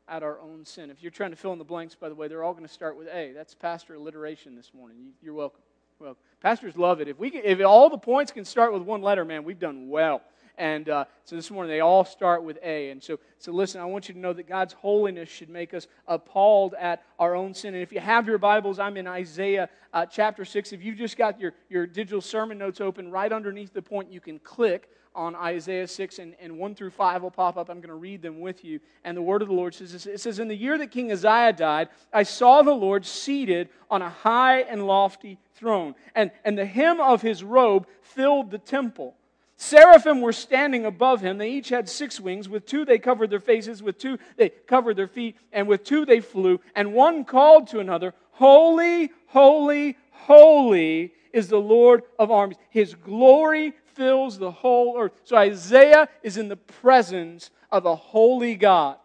at 0.07 0.23
our 0.23 0.39
own 0.39 0.65
sin. 0.65 0.89
If 0.89 1.01
you're 1.01 1.11
trying 1.11 1.31
to 1.31 1.35
fill 1.35 1.51
in 1.53 1.59
the 1.59 1.65
blanks, 1.65 1.95
by 1.95 2.09
the 2.09 2.15
way, 2.15 2.27
they're 2.27 2.43
all 2.43 2.53
going 2.53 2.65
to 2.65 2.71
start 2.71 2.97
with 2.97 3.07
A. 3.07 3.33
That's 3.33 3.53
pastor 3.53 3.95
alliteration 3.95 4.55
this 4.55 4.71
morning. 4.73 4.97
You, 5.21 5.31
are 5.31 5.35
welcome. 5.35 5.61
Well, 5.99 6.15
pastors 6.41 6.77
love 6.77 7.01
it. 7.01 7.07
If 7.07 7.17
we 7.17 7.31
can, 7.31 7.41
if 7.43 7.59
all 7.65 7.89
the 7.89 7.97
points 7.97 8.31
can 8.31 8.45
start 8.45 8.71
with 8.71 8.83
one 8.83 9.01
letter, 9.01 9.25
man, 9.25 9.43
we've 9.43 9.59
done 9.59 9.89
well. 9.89 10.21
And 10.57 10.89
uh, 10.89 11.05
so 11.23 11.35
this 11.35 11.51
morning 11.51 11.69
they 11.69 11.81
all 11.81 12.03
start 12.03 12.43
with 12.43 12.57
A. 12.63 12.89
And 12.89 13.03
so, 13.03 13.19
so 13.37 13.51
listen, 13.51 13.79
I 13.79 13.85
want 13.85 14.07
you 14.07 14.13
to 14.15 14.19
know 14.19 14.33
that 14.33 14.47
God's 14.47 14.73
holiness 14.73 15.29
should 15.29 15.49
make 15.49 15.73
us 15.73 15.87
appalled 16.07 16.73
at 16.79 17.03
our 17.19 17.35
own 17.35 17.53
sin. 17.53 17.73
And 17.73 17.83
if 17.83 17.91
you 17.91 17.99
have 17.99 18.27
your 18.27 18.39
Bibles, 18.39 18.79
I'm 18.79 18.97
in 18.97 19.07
Isaiah 19.07 19.69
uh, 19.93 20.05
chapter 20.05 20.45
6. 20.45 20.73
If 20.73 20.83
you've 20.83 20.97
just 20.97 21.17
got 21.17 21.39
your, 21.39 21.53
your 21.69 21.85
digital 21.85 22.21
sermon 22.21 22.57
notes 22.57 22.81
open, 22.81 23.11
right 23.11 23.31
underneath 23.31 23.73
the 23.73 23.81
point, 23.81 24.11
you 24.11 24.19
can 24.19 24.39
click 24.39 24.89
on 25.17 25.35
Isaiah 25.35 25.87
6, 25.87 26.19
and, 26.19 26.35
and 26.39 26.57
1 26.57 26.75
through 26.75 26.91
5 26.91 27.23
will 27.23 27.31
pop 27.31 27.57
up. 27.57 27.69
I'm 27.69 27.77
going 27.77 27.89
to 27.89 27.95
read 27.95 28.21
them 28.21 28.39
with 28.39 28.63
you. 28.63 28.79
And 29.03 29.17
the 29.17 29.21
word 29.21 29.41
of 29.41 29.47
the 29.47 29.53
Lord 29.53 29.73
says 29.73 29.91
this 29.91 30.05
It 30.05 30.19
says, 30.19 30.37
In 30.39 30.47
the 30.47 30.55
year 30.55 30.77
that 30.77 30.91
King 30.91 31.11
Uzziah 31.11 31.53
died, 31.53 31.89
I 32.13 32.23
saw 32.23 32.61
the 32.61 32.71
Lord 32.71 33.05
seated 33.05 33.69
on 33.89 34.03
a 34.03 34.09
high 34.09 34.61
and 34.61 34.85
lofty 34.85 35.39
throne, 35.55 35.95
and, 36.13 36.31
and 36.45 36.57
the 36.57 36.65
hem 36.65 37.01
of 37.01 37.23
his 37.23 37.43
robe 37.43 37.87
filled 38.01 38.51
the 38.51 38.59
temple. 38.59 39.15
Seraphim 39.59 40.21
were 40.21 40.33
standing 40.33 40.85
above 40.85 41.21
him. 41.21 41.39
They 41.39 41.49
each 41.49 41.69
had 41.69 41.89
six 41.89 42.19
wings. 42.19 42.47
With 42.47 42.67
two 42.67 42.85
they 42.85 42.99
covered 42.99 43.31
their 43.31 43.39
faces, 43.39 43.81
with 43.81 43.97
two 43.97 44.19
they 44.37 44.49
covered 44.49 44.95
their 44.95 45.07
feet, 45.07 45.35
and 45.51 45.67
with 45.67 45.83
two 45.83 46.05
they 46.05 46.19
flew. 46.19 46.61
And 46.75 46.93
one 46.93 47.25
called 47.25 47.67
to 47.69 47.79
another, 47.79 48.13
Holy, 48.31 49.11
holy, 49.25 49.97
holy 50.11 51.13
is 51.33 51.47
the 51.47 51.57
Lord 51.57 52.03
of 52.19 52.29
armies. 52.29 52.57
His 52.69 52.93
glory 52.93 53.73
fills 53.95 54.37
the 54.37 54.51
whole 54.51 54.95
earth. 54.99 55.13
So 55.23 55.35
Isaiah 55.35 56.07
is 56.21 56.37
in 56.37 56.49
the 56.49 56.55
presence 56.55 57.49
of 57.71 57.87
a 57.87 57.95
holy 57.95 58.55
God. 58.55 58.97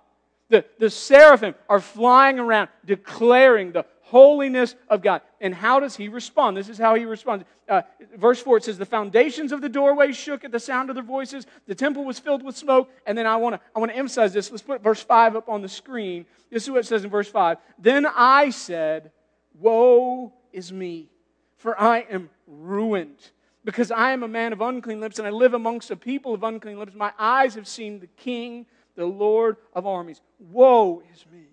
The, 0.51 0.67
the 0.79 0.91
seraphim 0.91 1.55
are 1.67 1.81
flying 1.81 2.39
around 2.39 2.69
declaring 2.85 3.73
the 3.73 3.87
holiness 4.13 4.75
of 4.91 5.01
God. 5.01 5.23
And 5.41 5.55
how 5.55 5.81
does 5.81 5.97
he 5.97 6.09
respond? 6.09 6.55
This 6.55 6.69
is 6.69 6.77
how 6.77 6.95
he 6.95 7.07
responds. 7.07 7.47
Uh, 7.67 7.81
verse 8.17 8.41
4 8.41 8.59
it 8.59 8.65
says, 8.65 8.77
The 8.77 8.85
foundations 8.85 9.53
of 9.53 9.63
the 9.63 9.71
doorway 9.71 10.13
shook 10.13 10.45
at 10.45 10.53
the 10.53 10.61
sound 10.61 10.91
of 10.91 10.97
their 10.97 11.03
voices. 11.03 11.47
The 11.67 11.75
temple 11.75 12.05
was 12.05 12.19
filled 12.19 12.45
with 12.45 12.55
smoke. 12.55 12.91
And 13.07 13.17
then 13.17 13.27
I 13.27 13.37
want 13.37 13.55
to 13.55 13.61
I 13.75 13.81
wanna 13.81 13.95
emphasize 13.95 14.35
this. 14.35 14.51
Let's 14.51 14.63
put 14.63 14.83
verse 14.83 15.03
5 15.03 15.35
up 15.35 15.49
on 15.49 15.63
the 15.63 15.69
screen. 15.69 16.27
This 16.51 16.65
is 16.65 16.71
what 16.71 16.81
it 16.81 16.87
says 16.87 17.05
in 17.05 17.11
verse 17.11 17.29
5. 17.29 17.57
Then 17.79 18.07
I 18.07 18.51
said, 18.51 19.13
Woe 19.59 20.35
is 20.53 20.71
me, 20.73 21.09
for 21.57 21.81
I 21.81 22.01
am 22.01 22.29
ruined 22.47 23.31
because 23.65 23.91
I 23.91 24.11
am 24.11 24.23
a 24.23 24.29
man 24.29 24.53
of 24.53 24.61
unclean 24.61 25.01
lips 25.01 25.19
and 25.19 25.27
I 25.27 25.31
live 25.31 25.55
amongst 25.55 25.91
a 25.91 25.97
people 25.97 26.35
of 26.35 26.43
unclean 26.43 26.79
lips. 26.79 26.93
My 26.95 27.13
eyes 27.19 27.55
have 27.55 27.67
seen 27.67 27.99
the 27.99 28.09
King, 28.09 28.67
the 28.95 29.07
Lord 29.07 29.57
of 29.73 29.87
armies. 29.87 30.21
Woe 30.39 31.03
is 31.15 31.25
me. 31.33 31.47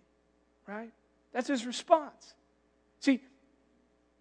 Right? 0.67 0.91
That's 1.31 1.47
his 1.47 1.65
response. 1.65 2.35
See, 2.99 3.21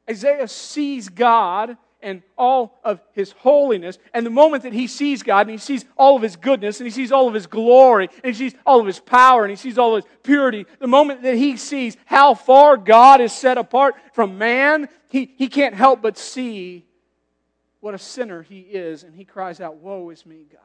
Isaiah 0.08 0.48
sees 0.48 1.08
God 1.08 1.76
and 2.00 2.22
all 2.36 2.78
of 2.84 3.00
his 3.12 3.32
holiness. 3.32 3.98
And 4.14 4.24
the 4.24 4.30
moment 4.30 4.62
that 4.62 4.72
he 4.72 4.86
sees 4.86 5.22
God 5.22 5.42
and 5.42 5.50
he 5.50 5.58
sees 5.58 5.84
all 5.96 6.16
of 6.16 6.22
his 6.22 6.36
goodness 6.36 6.78
and 6.78 6.86
he 6.86 6.90
sees 6.90 7.10
all 7.10 7.26
of 7.26 7.34
his 7.34 7.46
glory 7.46 8.08
and 8.22 8.34
he 8.34 8.50
sees 8.50 8.58
all 8.64 8.80
of 8.80 8.86
his 8.86 9.00
power 9.00 9.44
and 9.44 9.50
he 9.50 9.56
sees 9.56 9.78
all 9.78 9.96
of 9.96 10.04
his 10.04 10.12
purity, 10.22 10.64
the 10.78 10.86
moment 10.86 11.22
that 11.22 11.34
he 11.34 11.56
sees 11.56 11.96
how 12.06 12.34
far 12.34 12.76
God 12.76 13.20
is 13.20 13.32
set 13.32 13.58
apart 13.58 13.96
from 14.12 14.38
man, 14.38 14.88
he, 15.08 15.34
he 15.36 15.48
can't 15.48 15.74
help 15.74 16.00
but 16.00 16.16
see 16.16 16.86
what 17.80 17.94
a 17.94 17.98
sinner 17.98 18.42
he 18.42 18.60
is, 18.60 19.04
and 19.04 19.14
he 19.14 19.24
cries 19.24 19.60
out, 19.60 19.76
Woe 19.76 20.10
is 20.10 20.26
me, 20.26 20.46
God. 20.50 20.60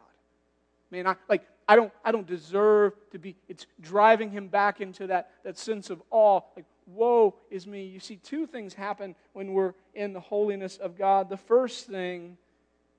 Man, 0.90 1.08
I 1.08 1.16
like 1.30 1.46
I 1.68 1.76
don't 1.76 1.92
I 2.04 2.12
don't 2.12 2.28
deserve 2.28 2.94
to 3.12 3.20
be 3.20 3.36
it's 3.48 3.66
driving 3.82 4.30
him 4.32 4.48
back 4.48 4.82
into 4.82 5.08
that, 5.08 5.32
that 5.44 5.58
sense 5.58 5.90
of 5.90 6.02
awe. 6.10 6.42
Like, 6.56 6.66
woe 6.88 7.36
is 7.50 7.68
me. 7.68 7.86
You 7.86 8.00
see, 8.00 8.18
two 8.18 8.46
things 8.46 8.74
happen 8.74 9.16
when 9.34 9.54
we're 9.54 9.74
in 9.94 10.14
the 10.14 10.20
holiness 10.20 10.78
of 10.78 10.98
God. 10.98 11.30
The 11.30 11.38
first 11.38 11.88
thing 11.88 12.38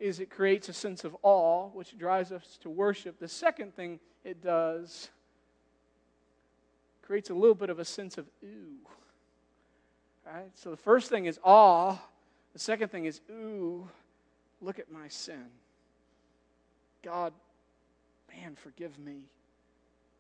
is 0.01 0.21
it 0.21 0.31
creates 0.31 0.69
a 0.69 0.73
sense 0.73 1.05
of 1.05 1.17
awe, 1.23 1.69
which 1.69 1.97
drives 1.97 2.33
us 2.33 2.59
to 2.63 2.71
worship. 2.71 3.19
The 3.19 3.29
second 3.29 3.75
thing 3.75 4.01
it 4.25 4.43
does 4.43 5.11
creates 7.03 7.31
a 7.31 7.35
little 7.35 7.55
bit 7.55 7.71
of 7.71 7.79
a 7.79 7.85
sense 7.85 8.19
of 8.19 8.27
ooh. 8.43 8.79
Right? 10.27 10.51
So 10.55 10.71
the 10.71 10.77
first 10.77 11.11
thing 11.11 11.27
is 11.27 11.39
awe. 11.45 11.99
The 12.53 12.59
second 12.59 12.89
thing 12.89 13.05
is 13.05 13.21
ooh. 13.31 13.89
Look 14.61 14.79
at 14.79 14.91
my 14.91 15.09
sin. 15.09 15.45
God, 17.03 17.35
man, 18.35 18.57
forgive 18.57 18.99
me. 18.99 19.25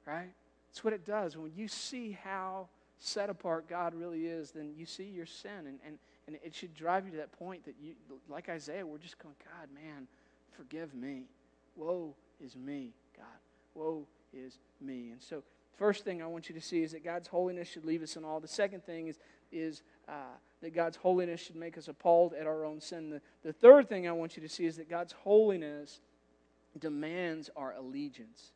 Right? 0.06 0.30
That's 0.68 0.84
what 0.84 0.92
it 0.92 1.06
does. 1.06 1.36
When 1.36 1.52
you 1.56 1.68
see 1.68 2.18
how 2.22 2.68
set 2.98 3.30
apart 3.30 3.68
God 3.68 3.94
really 3.94 4.26
is, 4.26 4.50
then 4.50 4.72
you 4.76 4.86
see 4.86 5.04
your 5.04 5.26
sin. 5.26 5.66
And, 5.66 5.78
and, 5.86 5.98
and 6.26 6.36
it 6.42 6.54
should 6.54 6.74
drive 6.74 7.04
you 7.04 7.10
to 7.12 7.16
that 7.18 7.32
point 7.32 7.64
that 7.64 7.74
you, 7.80 7.94
like 8.28 8.48
Isaiah, 8.48 8.86
we're 8.86 8.98
just 8.98 9.18
going, 9.18 9.34
God, 9.44 9.68
man, 9.74 10.06
forgive 10.56 10.94
me. 10.94 11.24
Woe 11.76 12.14
is 12.40 12.56
me, 12.56 12.92
God. 13.16 13.26
Woe 13.74 14.06
is 14.32 14.58
me. 14.80 15.10
And 15.10 15.22
so, 15.22 15.42
first 15.76 16.04
thing 16.04 16.22
I 16.22 16.26
want 16.26 16.48
you 16.48 16.54
to 16.54 16.60
see 16.60 16.82
is 16.82 16.92
that 16.92 17.04
God's 17.04 17.28
holiness 17.28 17.68
should 17.68 17.84
leave 17.84 18.02
us 18.02 18.16
in 18.16 18.24
awe. 18.24 18.38
The 18.38 18.48
second 18.48 18.84
thing 18.84 19.08
is, 19.08 19.18
is 19.52 19.82
uh, 20.08 20.36
that 20.62 20.74
God's 20.74 20.96
holiness 20.96 21.40
should 21.40 21.56
make 21.56 21.76
us 21.76 21.88
appalled 21.88 22.34
at 22.34 22.46
our 22.46 22.64
own 22.64 22.80
sin. 22.80 23.10
The, 23.10 23.20
the 23.42 23.52
third 23.52 23.88
thing 23.88 24.08
I 24.08 24.12
want 24.12 24.36
you 24.36 24.42
to 24.42 24.48
see 24.48 24.66
is 24.66 24.76
that 24.76 24.88
God's 24.88 25.12
holiness 25.12 26.00
demands 26.78 27.50
our 27.56 27.74
allegiance. 27.74 28.52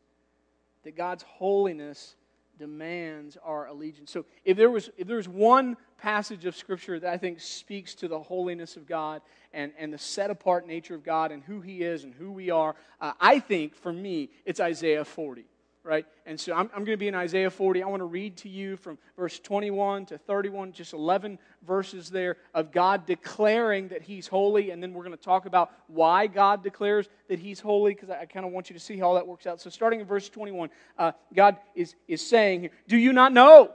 That 0.85 0.97
God's 0.97 1.25
holiness 1.25 2.17
demands 2.59 3.37
our 3.45 3.67
allegiance. 3.67 4.11
So 4.11 4.25
if 4.45 4.57
there 4.57 4.71
was 4.71 4.91
if 4.97 5.07
there 5.07 5.17
was 5.17 5.29
one 5.29 5.77
passage 5.99 6.45
of 6.45 6.57
scripture 6.57 6.99
that 7.01 7.13
I 7.13 7.17
think 7.17 7.41
speaks 7.41 7.95
to 7.97 8.09
the 8.09 8.19
holiness 8.19 8.77
of 8.77 8.87
God 8.87 9.23
and, 9.53 9.73
and 9.79 9.93
the 9.93 9.99
set 9.99 10.31
apart 10.31 10.67
nature 10.67 10.95
of 10.95 11.03
God 11.03 11.33
and 11.33 11.43
who 11.43 11.61
he 11.61 11.83
is 11.83 12.05
and 12.05 12.15
who 12.15 12.31
we 12.31 12.51
are, 12.51 12.77
uh, 13.01 13.13
I 13.21 13.41
think 13.41 13.75
for 13.75 13.93
me 13.93 14.31
it's 14.45 14.61
Isaiah 14.61 15.05
40 15.05 15.45
right? 15.89 16.05
And 16.27 16.39
so 16.39 16.53
I'm, 16.53 16.69
I'm 16.75 16.85
going 16.85 16.99
to 16.99 16.99
be 16.99 17.09
in 17.09 17.15
Isaiah 17.15 17.49
40. 17.49 17.83
I 17.83 17.87
want 17.87 18.01
to 18.01 18.05
read 18.05 18.37
to 18.39 18.49
you 18.51 18.77
from 18.77 18.99
verse 19.17 19.39
21 19.39 20.05
to 20.07 20.19
31, 20.19 20.73
just 20.73 20.93
11 20.93 21.39
verses 21.67 22.11
there 22.11 22.37
of 22.53 22.73
God 22.73 23.07
declaring 23.07 23.89
that 23.89 24.03
He's 24.03 24.27
holy. 24.27 24.71
And 24.71 24.83
then 24.83 24.93
we're 24.93 25.03
going 25.03 25.17
to 25.17 25.23
talk 25.23 25.47
about 25.47 25.73
why 25.87 26.27
God 26.27 26.63
declares 26.63 27.09
that 27.29 27.39
He's 27.39 27.59
holy, 27.59 27.95
because 27.95 28.11
I, 28.11 28.21
I 28.21 28.27
kind 28.27 28.45
of 28.45 28.53
want 28.53 28.69
you 28.69 28.75
to 28.75 28.81
see 28.81 28.99
how 28.99 29.15
that 29.15 29.27
works 29.27 29.47
out. 29.47 29.63
So 29.63 29.71
starting 29.71 30.01
in 30.01 30.07
verse 30.07 30.29
21, 30.29 30.69
uh, 30.99 31.13
God 31.35 31.57
is, 31.75 31.95
is 32.07 32.25
saying, 32.25 32.69
Do 32.87 32.99
you 32.99 33.15
not 33.15 33.33
know? 33.33 33.73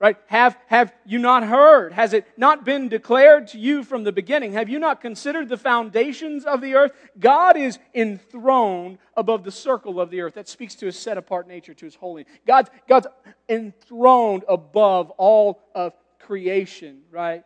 Right? 0.00 0.16
Have, 0.26 0.56
have 0.68 0.92
you 1.04 1.18
not 1.18 1.42
heard? 1.42 1.92
Has 1.92 2.12
it 2.12 2.24
not 2.36 2.64
been 2.64 2.88
declared 2.88 3.48
to 3.48 3.58
you 3.58 3.82
from 3.82 4.04
the 4.04 4.12
beginning? 4.12 4.52
Have 4.52 4.68
you 4.68 4.78
not 4.78 5.00
considered 5.00 5.48
the 5.48 5.56
foundations 5.56 6.44
of 6.44 6.60
the 6.60 6.76
earth? 6.76 6.92
God 7.18 7.56
is 7.56 7.80
enthroned 7.92 8.98
above 9.16 9.42
the 9.42 9.50
circle 9.50 10.00
of 10.00 10.10
the 10.10 10.20
earth. 10.20 10.34
That 10.34 10.48
speaks 10.48 10.76
to 10.76 10.86
his 10.86 10.96
set 10.96 11.18
apart 11.18 11.48
nature, 11.48 11.74
to 11.74 11.84
his 11.84 11.96
holiness. 11.96 12.32
God's, 12.46 12.70
God's 12.88 13.08
enthroned 13.48 14.44
above 14.48 15.10
all 15.10 15.60
of 15.74 15.94
creation, 16.20 17.00
right? 17.10 17.42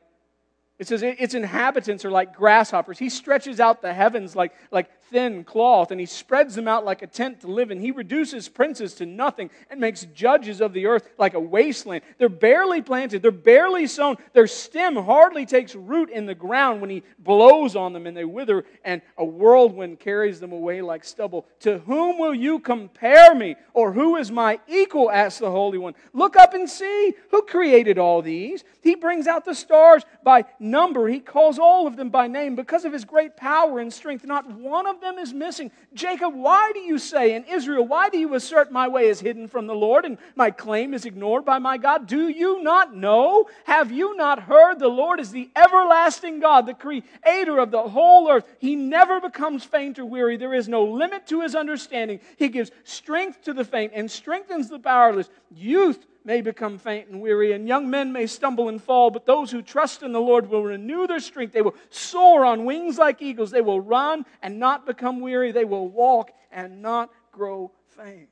It 0.79 0.89
says 0.89 1.03
its 1.03 1.35
inhabitants 1.35 2.05
are 2.05 2.11
like 2.11 2.35
grasshoppers. 2.35 2.99
He 2.99 3.09
stretches 3.09 3.61
out 3.61 3.81
the 3.81 3.95
heavens 3.95 4.37
like, 4.37 4.53
like 4.71 4.91
thin 5.13 5.45
cloth, 5.45 5.91
and 5.91 6.01
he 6.01 6.07
spreads 6.07 6.55
them 6.55 6.67
out 6.67 6.85
like 6.85 7.03
a 7.03 7.07
tent 7.07 7.43
to 7.43 7.47
live 7.47 7.71
in. 7.71 7.79
He 7.79 7.91
reduces 7.91 8.49
princes 8.49 8.95
to 8.95 9.07
nothing 9.07 9.51
and 9.71 9.79
makes 9.79 10.07
judges 10.15 10.61
of 10.61 10.73
the 10.73 10.87
earth 10.87 11.09
like 11.19 11.35
a 11.35 11.41
wasteland. 11.41 12.03
They're 12.19 12.29
barely 12.29 12.83
planted, 12.83 13.23
they're 13.23 13.31
barely 13.31 13.87
sown. 13.87 14.17
Their 14.33 14.47
stem 14.47 14.97
hardly 14.97 15.47
takes 15.47 15.75
root 15.75 16.11
in 16.11 16.27
the 16.27 16.35
ground 16.35 16.81
when 16.81 16.91
he 16.91 17.03
blows 17.19 17.77
on 17.77 17.93
them 17.93 18.07
and 18.07 18.17
they 18.17 18.25
wither, 18.25 18.65
and 18.85 19.03
a 19.19 19.25
whirlwind 19.25 20.01
carries 20.01 20.41
them 20.41 20.53
away 20.53 20.81
like 20.81 21.05
stubble. 21.05 21.47
To 21.61 21.79
whom 21.81 22.19
will 22.19 22.35
you 22.35 22.59
compare 22.59 23.35
me? 23.35 23.57
Or 23.75 23.93
who 23.93 24.17
is 24.17 24.33
my 24.33 24.59
equal? 24.67 25.11
asks 25.11 25.41
the 25.41 25.51
Holy 25.51 25.79
One. 25.79 25.95
Look 26.13 26.37
up 26.37 26.55
and 26.55 26.69
see 26.69 27.15
who 27.31 27.43
created 27.43 27.99
all 27.99 28.23
these. 28.23 28.65
He 28.83 28.95
brings 28.95 29.27
out 29.27 29.45
the 29.45 29.55
stars 29.55 30.05
by 30.25 30.47
number, 30.59 31.07
he 31.09 31.21
calls 31.21 31.59
all 31.59 31.87
of 31.87 31.97
them 31.97 32.11
by 32.11 32.27
name 32.27 32.57
because 32.57 32.85
of 32.85 32.93
his 32.93 33.05
great 33.05 33.37
power 33.37 33.79
and 33.79 33.93
strength. 33.93 34.25
Not 34.25 34.51
one 34.51 34.87
of 34.87 35.01
them 35.03 35.19
is 35.19 35.35
missing. 35.35 35.71
Jacob, 35.93 36.35
why 36.35 36.73
do 36.73 36.81
you 36.81 36.99
say, 36.99 37.35
and 37.35 37.45
Israel, 37.47 37.87
why 37.87 38.09
do 38.09 38.19
you 38.19 38.35
assert 38.35 38.73
my 38.73 38.89
way 38.89 39.09
is 39.09 39.21
hidden 39.21 39.49
from 39.49 39.67
the 39.67 39.75
Lord 39.75 40.05
and 40.05 40.17
my 40.35 40.51
claim 40.51 40.95
is 40.95 41.05
ignored 41.05 41.45
by 41.45 41.59
my 41.59 41.77
God? 41.77 42.07
Do 42.07 42.29
you 42.29 42.63
not 42.63 42.97
know? 42.97 43.49
Have 43.65 43.93
you 43.93 44.17
not 44.17 44.41
heard? 44.41 44.79
The 44.79 44.89
Lord 44.89 45.21
is 45.21 45.31
the 45.31 45.51
everlasting 45.55 46.41
God, 46.41 46.67
the 46.67 46.75
creator 46.75 47.59
of 47.59 47.71
the 47.71 47.83
whole 47.83 48.31
earth. 48.31 48.47
He 48.59 48.75
never 48.75 49.21
becomes 49.21 49.65
faint 49.65 49.99
or 49.99 50.07
weary. 50.07 50.37
There 50.37 50.55
is 50.55 50.69
no 50.69 50.85
limit 50.85 51.27
to 51.27 51.43
his 51.43 51.55
understanding. 51.55 52.21
He 52.39 52.49
gives 52.49 52.71
strength 52.85 53.43
to 53.43 53.53
the 53.53 53.65
faint 53.65 53.93
and 53.95 54.11
strengthens 54.11 54.69
the 54.69 54.79
powerless. 54.79 55.29
Youth 55.55 56.07
may 56.25 56.41
become 56.41 56.79
faint 56.79 57.09
and 57.09 57.21
weary, 57.21 57.53
and 57.53 57.67
young 57.67 57.91
men 57.91 58.13
may 58.13 58.27
stumble 58.27 58.69
and 58.69 58.83
fall, 58.83 59.11
but 59.11 59.27
those 59.27 59.51
who 59.51 59.63
trust 59.63 60.03
in 60.03 60.13
the 60.13 60.21
Lord 60.21 60.49
will 60.49 60.63
renew 60.63 61.07
their 61.07 61.21
strength. 61.21 61.53
They 61.53 61.63
will 61.63 61.75
soar 61.91 62.45
on 62.45 62.65
wings 62.65 62.99
like 62.99 63.21
eagles. 63.21 63.51
They 63.51 63.61
will 63.61 63.81
run 63.81 64.25
and 64.43 64.59
not 64.59 64.87
become 64.87 65.21
weary. 65.21 65.53
They 65.53 65.65
will 65.65 65.89
walk 65.89 66.31
and 66.51 66.83
not 66.83 67.11
grow 67.33 67.73
faint. 67.97 68.29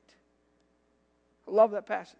I 1.47 1.51
love 1.51 1.71
that 1.71 1.85
passage. 1.85 2.17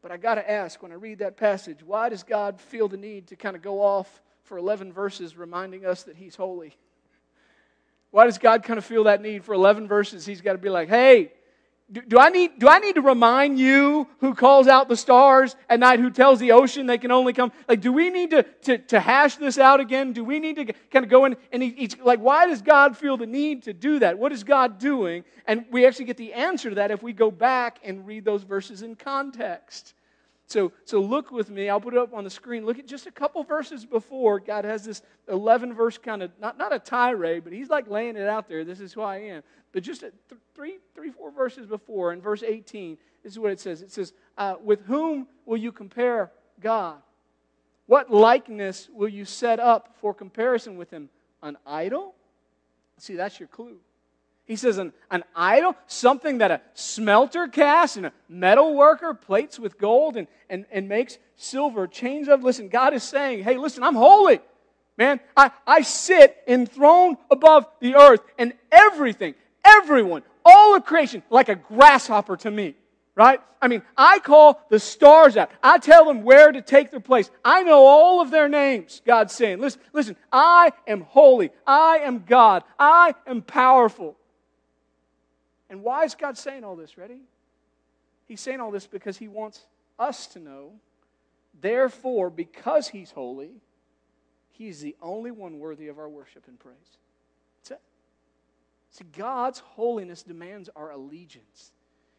But 0.00 0.12
I 0.12 0.16
got 0.16 0.36
to 0.36 0.50
ask 0.50 0.82
when 0.82 0.92
I 0.92 0.94
read 0.94 1.18
that 1.18 1.36
passage, 1.36 1.82
why 1.84 2.08
does 2.08 2.22
God 2.22 2.60
feel 2.60 2.88
the 2.88 2.96
need 2.96 3.28
to 3.28 3.36
kind 3.36 3.56
of 3.56 3.62
go 3.62 3.82
off 3.82 4.22
for 4.44 4.56
11 4.56 4.92
verses 4.92 5.36
reminding 5.36 5.84
us 5.84 6.04
that 6.04 6.16
He's 6.16 6.36
holy? 6.36 6.76
Why 8.10 8.24
does 8.24 8.38
God 8.38 8.62
kind 8.62 8.78
of 8.78 8.84
feel 8.84 9.04
that 9.04 9.20
need 9.20 9.44
for 9.44 9.52
11 9.52 9.88
verses? 9.88 10.24
He's 10.24 10.40
got 10.40 10.52
to 10.52 10.58
be 10.58 10.70
like, 10.70 10.88
hey, 10.88 11.32
do, 11.90 12.02
do, 12.02 12.18
I 12.18 12.28
need, 12.28 12.58
do 12.58 12.68
I 12.68 12.78
need 12.80 12.96
to 12.96 13.00
remind 13.00 13.58
you 13.58 14.06
who 14.20 14.34
calls 14.34 14.68
out 14.68 14.88
the 14.88 14.96
stars 14.96 15.56
at 15.70 15.80
night, 15.80 16.00
who 16.00 16.10
tells 16.10 16.38
the 16.38 16.52
ocean 16.52 16.86
they 16.86 16.98
can 16.98 17.10
only 17.10 17.32
come? 17.32 17.50
Like, 17.66 17.80
do 17.80 17.92
we 17.92 18.10
need 18.10 18.30
to, 18.30 18.42
to, 18.42 18.78
to 18.78 19.00
hash 19.00 19.36
this 19.36 19.56
out 19.56 19.80
again? 19.80 20.12
Do 20.12 20.22
we 20.22 20.38
need 20.38 20.56
to 20.56 20.72
kind 20.90 21.04
of 21.04 21.10
go 21.10 21.24
in 21.24 21.36
and 21.50 21.62
each, 21.62 21.98
like, 22.00 22.20
why 22.20 22.46
does 22.46 22.60
God 22.60 22.96
feel 22.96 23.16
the 23.16 23.26
need 23.26 23.62
to 23.62 23.72
do 23.72 24.00
that? 24.00 24.18
What 24.18 24.32
is 24.32 24.44
God 24.44 24.78
doing? 24.78 25.24
And 25.46 25.64
we 25.70 25.86
actually 25.86 26.04
get 26.04 26.18
the 26.18 26.34
answer 26.34 26.68
to 26.68 26.74
that 26.76 26.90
if 26.90 27.02
we 27.02 27.14
go 27.14 27.30
back 27.30 27.78
and 27.82 28.06
read 28.06 28.24
those 28.24 28.42
verses 28.42 28.82
in 28.82 28.94
context. 28.94 29.94
So, 30.48 30.72
so 30.86 31.00
look 31.00 31.30
with 31.30 31.50
me. 31.50 31.68
I'll 31.68 31.80
put 31.80 31.92
it 31.92 31.98
up 31.98 32.14
on 32.14 32.24
the 32.24 32.30
screen. 32.30 32.64
Look 32.64 32.78
at 32.78 32.86
just 32.86 33.06
a 33.06 33.10
couple 33.10 33.44
verses 33.44 33.84
before. 33.84 34.40
God 34.40 34.64
has 34.64 34.82
this 34.82 35.02
11 35.28 35.74
verse 35.74 35.98
kind 35.98 36.22
of, 36.22 36.30
not, 36.40 36.56
not 36.56 36.74
a 36.74 36.78
tirade, 36.78 37.44
but 37.44 37.52
he's 37.52 37.68
like 37.68 37.86
laying 37.86 38.16
it 38.16 38.26
out 38.26 38.48
there. 38.48 38.64
This 38.64 38.80
is 38.80 38.94
who 38.94 39.02
I 39.02 39.18
am. 39.18 39.42
But 39.72 39.82
just 39.82 40.00
th- 40.00 40.14
three, 40.54 40.78
three, 40.94 41.10
four 41.10 41.30
verses 41.30 41.66
before, 41.66 42.14
in 42.14 42.22
verse 42.22 42.42
18, 42.42 42.96
this 43.22 43.32
is 43.32 43.38
what 43.38 43.52
it 43.52 43.60
says. 43.60 43.82
It 43.82 43.92
says, 43.92 44.14
uh, 44.38 44.54
With 44.64 44.80
whom 44.86 45.28
will 45.44 45.58
you 45.58 45.70
compare 45.70 46.32
God? 46.60 46.96
What 47.84 48.10
likeness 48.10 48.88
will 48.90 49.08
you 49.08 49.26
set 49.26 49.60
up 49.60 49.96
for 50.00 50.14
comparison 50.14 50.78
with 50.78 50.90
him? 50.90 51.10
An 51.42 51.58
idol? 51.66 52.14
See, 52.96 53.16
that's 53.16 53.38
your 53.38 53.48
clue. 53.48 53.76
He 54.48 54.56
says 54.56 54.78
an, 54.78 54.92
an 55.10 55.22
idol, 55.36 55.76
something 55.86 56.38
that 56.38 56.50
a 56.50 56.60
smelter 56.74 57.46
casts 57.46 57.96
and 57.96 58.06
a 58.06 58.12
metal 58.28 58.74
worker 58.74 59.14
plates 59.14 59.58
with 59.58 59.78
gold 59.78 60.16
and, 60.16 60.26
and, 60.50 60.66
and 60.72 60.88
makes 60.88 61.18
silver 61.36 61.86
chains 61.86 62.26
of. 62.26 62.42
Listen, 62.42 62.68
God 62.68 62.94
is 62.94 63.04
saying, 63.04 63.44
hey, 63.44 63.56
listen, 63.56 63.84
I'm 63.84 63.94
holy. 63.94 64.40
Man, 64.96 65.20
I, 65.36 65.52
I 65.64 65.82
sit 65.82 66.36
enthroned 66.48 67.18
above 67.30 67.66
the 67.78 67.94
earth 67.94 68.22
and 68.36 68.52
everything, 68.72 69.36
everyone, 69.64 70.24
all 70.44 70.74
of 70.74 70.84
creation, 70.84 71.22
like 71.30 71.48
a 71.48 71.54
grasshopper 71.54 72.36
to 72.38 72.50
me 72.50 72.74
right? 73.18 73.40
I 73.60 73.66
mean, 73.66 73.82
I 73.96 74.20
call 74.20 74.64
the 74.70 74.78
stars 74.78 75.36
out. 75.36 75.50
I 75.60 75.78
tell 75.78 76.04
them 76.04 76.22
where 76.22 76.52
to 76.52 76.62
take 76.62 76.92
their 76.92 77.00
place. 77.00 77.28
I 77.44 77.64
know 77.64 77.84
all 77.84 78.20
of 78.20 78.30
their 78.30 78.48
names, 78.48 79.02
God's 79.04 79.34
saying. 79.34 79.58
Listen, 79.58 79.80
listen, 79.92 80.16
I 80.32 80.70
am 80.86 81.00
holy. 81.00 81.50
I 81.66 81.98
am 82.04 82.22
God. 82.24 82.62
I 82.78 83.16
am 83.26 83.42
powerful. 83.42 84.16
And 85.70 85.82
why 85.82 86.04
is 86.04 86.14
God 86.14 86.38
saying 86.38 86.64
all 86.64 86.76
this? 86.76 86.96
Ready? 86.96 87.20
He's 88.26 88.40
saying 88.40 88.60
all 88.60 88.70
this 88.70 88.86
because 88.86 89.16
He 89.16 89.28
wants 89.28 89.64
us 89.98 90.26
to 90.28 90.38
know. 90.38 90.72
Therefore, 91.60 92.30
because 92.30 92.88
He's 92.88 93.10
holy, 93.10 93.50
He's 94.50 94.80
the 94.80 94.96
only 95.00 95.30
one 95.30 95.58
worthy 95.58 95.88
of 95.88 95.98
our 95.98 96.08
worship 96.08 96.44
and 96.46 96.58
praise. 96.58 96.76
That's 97.58 97.72
it. 97.72 97.80
See, 98.90 99.04
God's 99.16 99.60
holiness 99.60 100.22
demands 100.22 100.68
our 100.74 100.90
allegiance. 100.90 101.72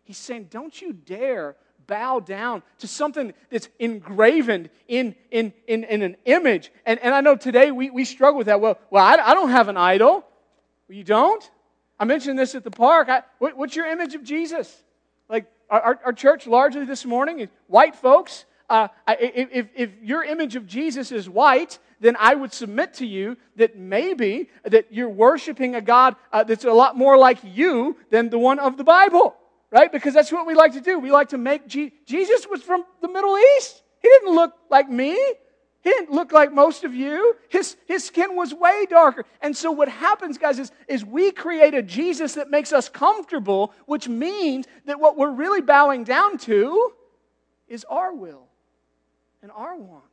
He's 0.04 0.18
saying, 0.18 0.48
don't 0.50 0.82
you 0.82 0.94
dare 0.94 1.56
bow 1.90 2.20
down 2.20 2.62
to 2.78 2.88
something 2.88 3.34
that's 3.50 3.68
engraven 3.80 4.70
in, 4.88 5.16
in, 5.32 5.52
in, 5.68 5.84
in 5.84 6.02
an 6.02 6.16
image. 6.26 6.72
And, 6.86 7.00
and 7.00 7.14
I 7.14 7.22
know 7.22 7.36
today 7.36 7.72
we, 7.72 7.90
we 7.90 8.06
struggle 8.06 8.38
with 8.38 8.48
that. 8.48 8.62
Well, 8.62 8.80
well 8.90 9.04
I, 9.04 9.16
I 9.16 9.34
don't 9.34 9.50
have 9.50 9.68
an 9.68 9.78
idol. 9.78 10.24
Well, 10.88 10.98
you 10.98 11.04
don't? 11.04 11.50
I 12.00 12.06
mentioned 12.06 12.40
this 12.40 12.56
at 12.56 12.64
the 12.64 12.72
park. 12.72 13.10
I, 13.10 13.24
what, 13.40 13.58
what's 13.58 13.76
your 13.76 13.88
image 13.88 14.16
of 14.16 14.24
Jesus? 14.24 14.84
Like 15.28 15.46
our, 15.70 16.00
our 16.06 16.14
church 16.14 16.48
largely 16.48 16.86
this 16.86 17.06
morning 17.06 17.50
white 17.68 17.96
folks. 17.96 18.46
Uh, 18.70 18.88
if, 19.08 19.68
if 19.76 19.90
your 20.02 20.24
image 20.24 20.56
of 20.56 20.68
Jesus 20.68 21.12
is 21.12 21.28
white, 21.28 21.80
then 22.00 22.16
I 22.20 22.36
would 22.36 22.54
submit 22.54 22.94
to 22.96 23.06
you 23.06 23.36
that 23.56 23.78
maybe 23.78 24.50
that 24.64 24.88
you're 24.92 25.10
worshiping 25.10 25.76
a 25.76 25.82
God 25.82 26.16
uh, 26.32 26.44
that's 26.44 26.66
a 26.66 26.72
lot 26.72 26.96
more 26.96 27.18
like 27.18 27.40
you 27.44 27.98
than 28.12 28.30
the 28.30 28.38
one 28.38 28.60
of 28.60 28.78
the 28.78 28.84
Bible, 28.84 29.36
right? 29.72 29.92
Because 29.92 30.14
that's 30.14 30.32
what 30.32 30.46
we 30.46 30.54
like 30.54 30.74
to 30.74 30.82
do. 30.82 31.00
We 31.00 31.12
like 31.12 31.30
to 31.30 31.38
make 31.38 31.68
Je- 31.68 31.92
Jesus 32.06 32.48
was 32.50 32.62
from 32.62 32.86
the 33.02 33.08
Middle 33.08 33.38
East. 33.58 33.82
He 34.02 34.08
didn't 34.08 34.36
look 34.36 34.54
like 34.70 34.90
me. 34.90 35.18
He 35.82 35.90
didn't 35.92 36.12
look 36.12 36.34
like 36.34 36.52
most 36.52 36.84
of 36.84 36.94
you. 36.94 37.38
His, 37.48 37.78
his 37.88 38.04
skin 38.04 38.36
was 38.36 38.54
way 38.54 38.86
darker. 38.90 39.24
And 39.42 39.56
so, 39.56 39.72
what 39.72 39.88
happens, 39.88 40.38
guys, 40.38 40.60
is, 40.60 40.72
is 40.88 41.06
we 41.06 41.32
create 41.32 41.74
a 41.74 41.82
Jesus 41.82 42.34
that 42.34 42.50
makes 42.50 42.74
us 42.74 42.90
comfortable, 42.90 43.74
which 43.86 44.10
means 44.10 44.66
that 44.86 45.00
what 45.00 45.18
we're 45.18 45.32
really 45.32 45.62
bowing 45.62 46.04
down 46.04 46.38
to 46.40 46.92
is 47.70 47.86
our 47.86 48.14
will 48.14 48.48
and 49.42 49.52
our 49.52 49.78
want 49.78 50.04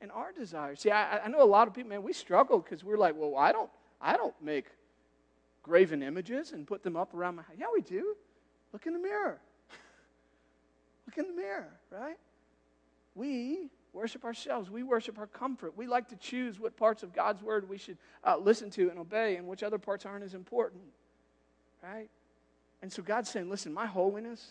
and 0.00 0.10
our 0.10 0.32
desire. 0.32 0.74
See, 0.74 0.90
I, 0.90 1.18
I 1.18 1.28
know 1.28 1.42
a 1.42 1.44
lot 1.44 1.68
of 1.68 1.74
people, 1.74 1.90
man, 1.90 2.02
we 2.02 2.12
struggle 2.12 2.58
because 2.58 2.82
we're 2.82 2.98
like, 2.98 3.14
well, 3.16 3.36
I 3.36 3.52
don't, 3.52 3.70
I 4.00 4.16
don't 4.16 4.34
make 4.42 4.66
graven 5.62 6.02
images 6.02 6.50
and 6.50 6.66
put 6.66 6.82
them 6.82 6.96
up 6.96 7.14
around 7.14 7.36
my 7.36 7.42
house. 7.42 7.56
Yeah, 7.56 7.66
we 7.72 7.82
do. 7.82 8.16
Look 8.72 8.86
in 8.86 8.92
the 8.92 8.98
mirror. 8.98 9.40
Look 11.06 11.16
in 11.18 11.28
the 11.28 11.40
mirror, 11.40 11.78
right? 11.90 12.16
We 13.14 13.70
worship 13.92 14.24
ourselves. 14.24 14.70
We 14.70 14.82
worship 14.82 15.18
our 15.18 15.26
comfort. 15.26 15.76
We 15.76 15.86
like 15.86 16.08
to 16.08 16.16
choose 16.16 16.60
what 16.60 16.76
parts 16.76 17.02
of 17.02 17.12
God's 17.12 17.42
word 17.42 17.68
we 17.68 17.78
should 17.78 17.98
uh, 18.24 18.36
listen 18.36 18.70
to 18.70 18.90
and 18.90 18.98
obey 18.98 19.36
and 19.36 19.46
which 19.46 19.62
other 19.62 19.78
parts 19.78 20.06
aren't 20.06 20.24
as 20.24 20.34
important. 20.34 20.82
Right? 21.82 22.08
And 22.82 22.92
so 22.92 23.02
God's 23.02 23.28
saying, 23.30 23.50
listen, 23.50 23.72
my 23.72 23.86
holiness 23.86 24.46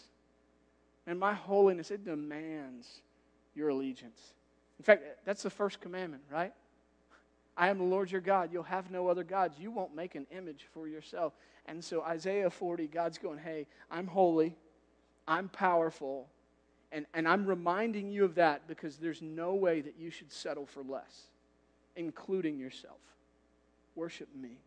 and 1.07 1.19
my 1.19 1.33
holiness, 1.33 1.91
it 1.91 2.05
demands 2.05 3.01
your 3.55 3.69
allegiance. 3.69 4.33
In 4.77 4.83
fact, 4.83 5.03
that's 5.25 5.43
the 5.43 5.49
first 5.49 5.81
commandment, 5.81 6.23
right? 6.31 6.53
I 7.57 7.67
am 7.69 7.77
the 7.77 7.83
Lord 7.83 8.09
your 8.09 8.21
God. 8.21 8.51
You'll 8.53 8.63
have 8.63 8.89
no 8.89 9.07
other 9.07 9.23
gods. 9.23 9.59
You 9.59 9.71
won't 9.71 9.93
make 9.93 10.15
an 10.15 10.25
image 10.31 10.67
for 10.73 10.87
yourself. 10.87 11.33
And 11.65 11.83
so, 11.83 12.01
Isaiah 12.01 12.49
40, 12.49 12.87
God's 12.87 13.17
going, 13.17 13.37
hey, 13.37 13.67
I'm 13.91 14.07
holy, 14.07 14.55
I'm 15.27 15.49
powerful, 15.49 16.29
and, 16.91 17.05
and 17.13 17.27
I'm 17.27 17.45
reminding 17.45 18.09
you 18.09 18.25
of 18.25 18.35
that 18.35 18.67
because 18.67 18.97
there's 18.97 19.21
no 19.21 19.53
way 19.53 19.81
that 19.81 19.95
you 19.97 20.09
should 20.09 20.31
settle 20.31 20.65
for 20.65 20.81
less, 20.83 21.27
including 21.95 22.57
yourself. 22.57 22.97
Worship 23.95 24.27
me. 24.35 24.57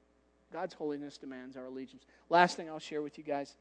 God's 0.53 0.75
holiness 0.75 1.17
demands 1.17 1.57
our 1.57 1.65
allegiance. 1.65 2.05
Last 2.29 2.57
thing 2.57 2.69
I'll 2.69 2.79
share 2.79 3.03
with 3.03 3.19
you 3.19 3.25
guys 3.25 3.57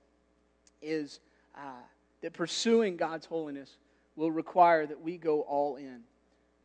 is 0.82 1.20
uh, 1.56 1.82
that 2.22 2.34
pursuing 2.34 2.98
God's 2.98 3.26
holiness 3.26 3.78
will 4.16 4.32
require 4.32 4.86
that 4.86 5.02
we 5.02 5.18
go 5.18 5.42
all 5.42 5.78
in. 5.78 6.02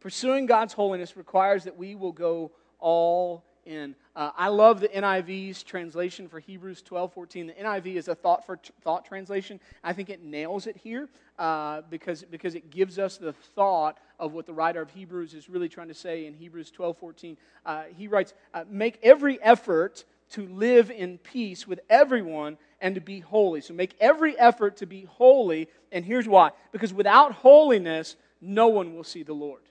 Pursuing 0.00 0.46
God's 0.46 0.72
holiness 0.72 1.16
requires 1.16 1.64
that 1.64 1.76
we 1.76 1.94
will 1.94 2.12
go 2.12 2.52
all 2.78 3.44
in. 3.66 3.94
Uh, 4.14 4.30
I 4.36 4.48
love 4.48 4.80
the 4.80 4.88
NIV's 4.88 5.62
translation 5.62 6.28
for 6.28 6.40
Hebrews 6.40 6.82
12 6.82 7.12
14. 7.12 7.46
The 7.48 7.52
NIV 7.54 7.96
is 7.96 8.08
a 8.08 8.14
thought 8.14 8.46
for 8.46 8.56
t- 8.56 8.72
thought 8.82 9.04
translation. 9.04 9.60
I 9.82 9.92
think 9.92 10.10
it 10.10 10.22
nails 10.22 10.66
it 10.66 10.76
here 10.76 11.08
uh, 11.38 11.82
because, 11.90 12.24
because 12.24 12.54
it 12.54 12.70
gives 12.70 12.98
us 12.98 13.18
the 13.18 13.32
thought 13.32 13.98
of 14.18 14.32
what 14.32 14.46
the 14.46 14.54
writer 14.54 14.80
of 14.80 14.90
Hebrews 14.90 15.34
is 15.34 15.48
really 15.48 15.68
trying 15.68 15.88
to 15.88 15.94
say 15.94 16.26
in 16.26 16.34
Hebrews 16.34 16.70
12 16.70 16.96
14. 16.98 17.36
Uh, 17.64 17.82
he 17.96 18.08
writes, 18.08 18.34
uh, 18.54 18.64
Make 18.68 18.98
every 19.02 19.42
effort 19.42 20.04
to 20.30 20.46
live 20.46 20.90
in 20.90 21.18
peace 21.18 21.66
with 21.66 21.80
everyone 21.88 22.58
and 22.80 22.94
to 22.94 23.00
be 23.00 23.20
holy. 23.20 23.60
So 23.60 23.74
make 23.74 23.96
every 24.00 24.38
effort 24.38 24.76
to 24.78 24.86
be 24.86 25.04
holy. 25.04 25.68
And 25.92 26.04
here's 26.04 26.28
why 26.28 26.50
because 26.72 26.92
without 26.92 27.32
holiness, 27.32 28.16
no 28.40 28.68
one 28.68 28.94
will 28.94 29.04
see 29.04 29.22
the 29.22 29.34
Lord. 29.34 29.62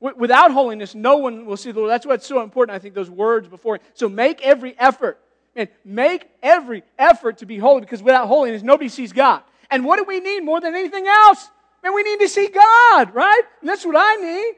Without 0.00 0.50
holiness, 0.50 0.94
no 0.94 1.18
one 1.18 1.44
will 1.44 1.58
see 1.58 1.72
the 1.72 1.78
Lord. 1.78 1.90
That's 1.90 2.06
why 2.06 2.14
it's 2.14 2.26
so 2.26 2.42
important, 2.42 2.74
I 2.74 2.78
think, 2.78 2.94
those 2.94 3.10
words 3.10 3.48
before. 3.48 3.80
So 3.92 4.08
make 4.08 4.40
every 4.40 4.78
effort. 4.78 5.20
And 5.54 5.68
make 5.84 6.26
every 6.42 6.84
effort 6.98 7.38
to 7.38 7.46
be 7.46 7.58
holy 7.58 7.80
because 7.82 8.02
without 8.02 8.28
holiness, 8.28 8.62
nobody 8.62 8.88
sees 8.88 9.12
God. 9.12 9.42
And 9.70 9.84
what 9.84 9.98
do 9.98 10.04
we 10.04 10.20
need 10.20 10.40
more 10.40 10.60
than 10.60 10.74
anything 10.74 11.06
else? 11.06 11.50
Man, 11.82 11.94
we 11.94 12.02
need 12.02 12.20
to 12.20 12.28
see 12.28 12.48
God, 12.48 13.14
right? 13.14 13.42
And 13.60 13.68
that's 13.68 13.84
what 13.84 13.96
I 13.98 14.16
need. 14.16 14.54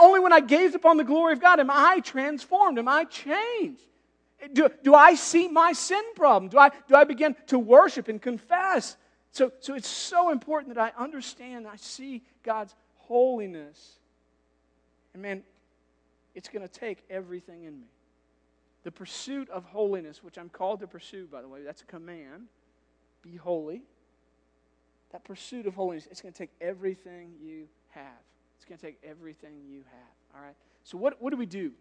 Only 0.00 0.20
when 0.20 0.32
I 0.32 0.40
gaze 0.40 0.74
upon 0.74 0.96
the 0.96 1.04
glory 1.04 1.32
of 1.32 1.40
God 1.40 1.60
am 1.60 1.70
I 1.70 2.00
transformed, 2.00 2.78
am 2.78 2.88
I 2.88 3.04
changed. 3.04 3.82
Do, 4.52 4.68
do 4.82 4.94
I 4.94 5.14
see 5.14 5.48
my 5.48 5.72
sin 5.72 6.02
problem? 6.16 6.50
Do 6.50 6.58
I, 6.58 6.70
do 6.88 6.96
I 6.96 7.04
begin 7.04 7.36
to 7.46 7.58
worship 7.58 8.08
and 8.08 8.20
confess? 8.20 8.96
So, 9.30 9.52
so 9.60 9.74
it's 9.74 9.88
so 9.88 10.30
important 10.30 10.74
that 10.74 10.82
I 10.82 11.02
understand, 11.02 11.66
I 11.66 11.76
see 11.76 12.22
God's 12.42 12.74
holiness. 12.96 14.00
And 15.14 15.22
man, 15.22 15.42
it's 16.34 16.48
going 16.48 16.66
to 16.66 16.72
take 16.72 17.04
everything 17.10 17.64
in 17.64 17.80
me. 17.80 17.86
The 18.84 18.90
pursuit 18.90 19.48
of 19.50 19.64
holiness, 19.64 20.24
which 20.24 20.38
I'm 20.38 20.48
called 20.48 20.80
to 20.80 20.86
pursue, 20.86 21.26
by 21.30 21.42
the 21.42 21.48
way, 21.48 21.62
that's 21.62 21.82
a 21.82 21.86
command. 21.86 22.48
Be 23.22 23.36
holy. 23.36 23.82
that 25.12 25.24
pursuit 25.24 25.66
of 25.66 25.74
holiness, 25.74 26.08
it's 26.10 26.20
going 26.20 26.32
to 26.32 26.38
take 26.38 26.50
everything 26.60 27.32
you 27.40 27.68
have. 27.90 28.04
It's 28.56 28.64
going 28.64 28.78
to 28.78 28.84
take 28.84 28.98
everything 29.04 29.60
you 29.68 29.82
have. 29.90 30.34
All 30.34 30.44
right? 30.44 30.56
So, 30.84 30.98
what, 30.98 31.20
what 31.22 31.30
do 31.30 31.36
we 31.36 31.46
do? 31.46 31.72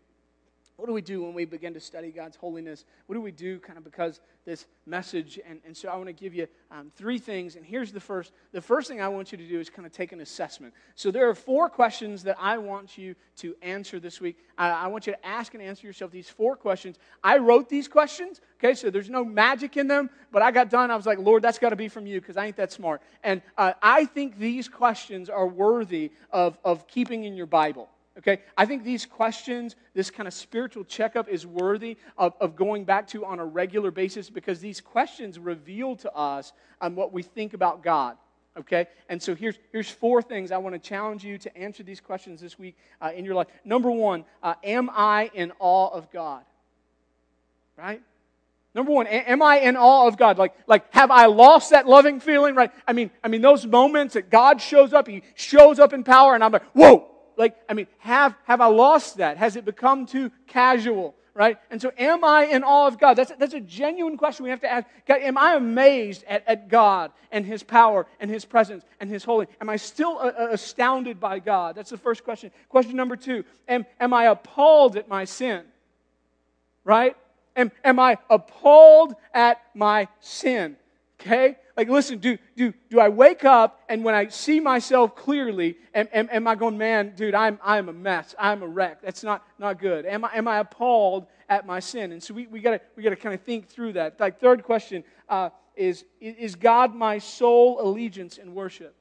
What 0.78 0.88
do 0.88 0.94
we 0.94 1.02
do 1.02 1.22
when 1.22 1.36
we 1.36 1.46
begin 1.46 1.76
to 1.76 1.80
study 1.80 2.10
God's 2.10 2.36
holiness? 2.36 2.86
What 3.06 3.14
do 3.14 3.22
we 3.22 3.32
do 3.32 3.60
kind 3.60 3.78
of 3.78 3.84
because 3.84 4.20
this 4.46 4.66
message? 4.88 5.40
And, 5.48 5.60
and 5.64 5.78
so 5.78 5.90
I 5.90 5.96
want 5.96 6.08
to 6.08 6.14
give 6.14 6.34
you 6.34 6.48
um, 6.72 6.92
three 6.96 7.20
things. 7.20 7.56
And 7.56 7.64
here's 7.64 7.92
the 7.92 8.00
first. 8.00 8.32
The 8.52 8.62
first 8.62 8.88
thing 8.88 9.00
I 9.00 9.08
want 9.08 9.32
you 9.32 9.38
to 9.38 9.48
do 9.48 9.60
is 9.60 9.70
kind 9.70 9.86
of 9.86 9.92
take 9.92 10.12
an 10.12 10.22
assessment. 10.22 10.74
So 10.96 11.12
there 11.12 11.30
are 11.30 11.36
four 11.36 11.70
questions 11.70 12.24
that 12.24 12.38
I 12.40 12.58
want 12.58 12.98
you 12.98 13.16
to 13.38 13.56
answer 13.62 14.00
this 14.00 14.20
week. 14.20 14.40
I, 14.58 14.72
I 14.72 14.88
want 14.88 15.06
you 15.06 15.14
to 15.14 15.24
ask 15.24 15.54
and 15.54 15.62
answer 15.62 15.86
yourself 15.86 16.10
these 16.10 16.30
four 16.30 16.56
questions. 16.56 16.98
I 17.24 17.38
wrote 17.38 17.70
these 17.70 17.88
questions, 17.88 18.42
okay? 18.58 18.74
So 18.74 18.90
there's 18.90 19.10
no 19.10 19.24
magic 19.24 19.78
in 19.78 19.88
them. 19.88 20.10
But 20.32 20.42
I 20.42 20.50
got 20.50 20.72
done. 20.72 20.90
I 20.90 20.96
was 20.96 21.06
like, 21.06 21.20
Lord, 21.20 21.44
that's 21.44 21.60
got 21.60 21.70
to 21.70 21.76
be 21.76 21.90
from 21.90 22.08
you 22.08 22.20
because 22.20 22.38
I 22.38 22.48
ain't 22.48 22.56
that 22.56 22.72
smart. 22.72 23.04
And 23.24 23.44
uh, 23.56 23.74
I 23.84 24.06
think 24.06 24.40
these 24.40 24.68
questions 24.68 25.30
are 25.30 25.46
worthy 25.46 26.12
of, 26.32 26.58
of 26.66 26.88
keeping 26.88 27.24
in 27.26 27.36
your 27.36 27.46
Bible. 27.46 27.88
Okay? 28.18 28.42
I 28.58 28.66
think 28.66 28.84
these 28.84 29.06
questions, 29.06 29.76
this 29.94 30.12
kind 30.12 30.28
of 30.28 30.34
spiritual 30.34 30.84
checkup, 30.84 31.30
is 31.30 31.46
worthy 31.46 31.98
of, 32.18 32.34
of 32.42 32.56
going 32.56 32.84
back 32.84 33.08
to 33.10 33.26
on 33.26 33.40
a 33.40 33.46
regular 33.46 33.92
basis 33.92 34.30
because 34.30 34.60
these 34.60 34.82
questions 34.82 35.40
reveal 35.40 35.96
to 35.98 36.14
us 36.14 36.54
um, 36.82 36.96
what 36.96 37.14
we 37.14 37.24
think 37.24 37.54
about 37.54 37.84
God. 37.84 38.18
Okay? 38.58 38.88
And 39.08 39.22
so 39.22 39.34
here's, 39.34 39.56
here's 39.72 39.90
four 39.90 40.22
things 40.22 40.52
I 40.52 40.58
want 40.58 40.76
to 40.76 40.80
challenge 40.80 41.24
you 41.24 41.38
to 41.38 41.58
answer 41.58 41.84
these 41.84 42.02
questions 42.02 42.42
this 42.42 42.60
week 42.60 42.76
uh, 43.02 43.12
in 43.16 43.24
your 43.24 43.36
life. 43.36 43.48
Number 43.64 43.90
one, 43.90 44.26
uh, 44.44 44.56
am 44.64 44.90
I 44.90 45.32
in 45.34 45.54
awe 45.60 45.90
of 45.90 46.12
God? 46.12 46.44
Right? 47.78 48.02
Number 48.74 48.92
one, 48.92 49.08
am 49.08 49.42
I 49.42 49.60
in 49.60 49.76
awe 49.76 50.08
of 50.08 50.18
God? 50.18 50.38
Like, 50.38 50.54
like, 50.68 50.94
have 50.94 51.12
I 51.12 51.26
lost 51.26 51.72
that 51.72 51.88
loving 51.88 52.20
feeling? 52.20 52.56
Right? 52.56 52.72
I 52.88 52.94
mean, 52.94 53.12
I 53.24 53.28
mean, 53.28 53.42
those 53.42 53.66
moments 53.66 54.14
that 54.14 54.30
God 54.30 54.62
shows 54.62 54.94
up, 54.94 55.08
He 55.08 55.24
shows 55.36 55.80
up 55.80 55.92
in 55.92 56.04
power, 56.04 56.36
and 56.36 56.44
I'm 56.44 56.54
like, 56.54 56.64
whoa, 56.74 57.11
like, 57.42 57.58
I 57.68 57.74
mean, 57.74 57.88
have, 57.98 58.36
have 58.46 58.62
I 58.62 58.68
lost 58.68 59.18
that? 59.18 59.38
Has 59.38 59.56
it 59.56 59.66
become 59.66 60.06
too 60.06 60.32
casual? 60.48 61.16
Right? 61.34 61.58
And 61.70 61.82
so, 61.82 61.92
am 61.98 62.24
I 62.26 62.44
in 62.44 62.64
awe 62.64 62.88
of 62.88 63.00
God? 63.00 63.16
That's, 63.16 63.32
that's 63.40 63.54
a 63.54 63.62
genuine 63.62 64.18
question 64.18 64.44
we 64.44 64.50
have 64.50 64.62
to 64.62 64.72
ask. 64.72 64.86
God, 65.08 65.22
am 65.22 65.38
I 65.38 65.56
amazed 65.56 66.26
at, 66.28 66.44
at 66.46 66.68
God 66.68 67.12
and 67.32 67.46
His 67.46 67.64
power 67.64 68.06
and 68.20 68.30
His 68.30 68.44
presence 68.44 68.84
and 69.00 69.10
His 69.10 69.24
holiness? 69.24 69.56
Am 69.62 69.70
I 69.70 69.78
still 69.78 70.20
uh, 70.20 70.28
uh, 70.38 70.48
astounded 70.52 71.22
by 71.22 71.40
God? 71.40 71.74
That's 71.76 71.90
the 71.90 71.98
first 71.98 72.26
question. 72.26 72.52
Question 72.68 72.98
number 72.98 73.16
two 73.16 73.46
Am, 73.68 73.86
am 74.00 74.14
I 74.14 74.26
appalled 74.26 74.98
at 74.98 75.08
my 75.08 75.24
sin? 75.24 75.64
Right? 76.84 77.16
Am, 77.56 77.72
am 77.84 77.98
I 77.98 78.18
appalled 78.30 79.16
at 79.34 79.62
my 79.74 80.10
sin? 80.20 80.76
Okay? 81.22 81.58
Like, 81.78 81.88
listen, 81.88 82.18
do, 82.18 82.38
do, 82.56 82.74
do 82.90 83.00
I 83.00 83.10
wake 83.10 83.46
up 83.46 83.82
and 83.90 84.04
when 84.04 84.16
I 84.16 84.28
see 84.28 84.60
myself 84.60 85.16
clearly, 85.16 85.78
am, 85.94 86.08
am, 86.12 86.30
am 86.32 86.48
I 86.48 86.56
going, 86.56 86.78
man, 86.78 87.14
dude, 87.16 87.36
I'm, 87.36 87.60
I'm 87.64 87.90
a 87.90 87.94
mess. 87.94 88.36
I'm 88.40 88.64
a 88.64 88.68
wreck. 88.68 89.02
That's 89.02 89.24
not, 89.24 89.46
not 89.60 89.80
good. 89.80 90.06
Am 90.06 90.26
I, 90.26 90.32
am 90.36 90.48
I 90.48 90.60
appalled 90.60 91.28
at 91.48 91.66
my 91.66 91.80
sin? 91.80 92.12
And 92.12 92.22
so 92.22 92.34
we, 92.34 92.48
we 92.48 92.60
got 92.60 92.82
we 92.96 93.04
got 93.04 93.12
to 93.12 93.16
kind 93.16 93.36
of 93.36 93.42
think 93.42 93.68
through 93.68 93.94
that. 93.94 94.20
Like, 94.20 94.40
third 94.40 94.64
question 94.64 95.04
uh, 95.30 95.50
is 95.76 96.06
Is 96.20 96.56
God 96.56 96.96
my 96.96 97.20
sole 97.20 97.80
allegiance 97.82 98.38
in 98.38 98.54
worship? 98.54 98.96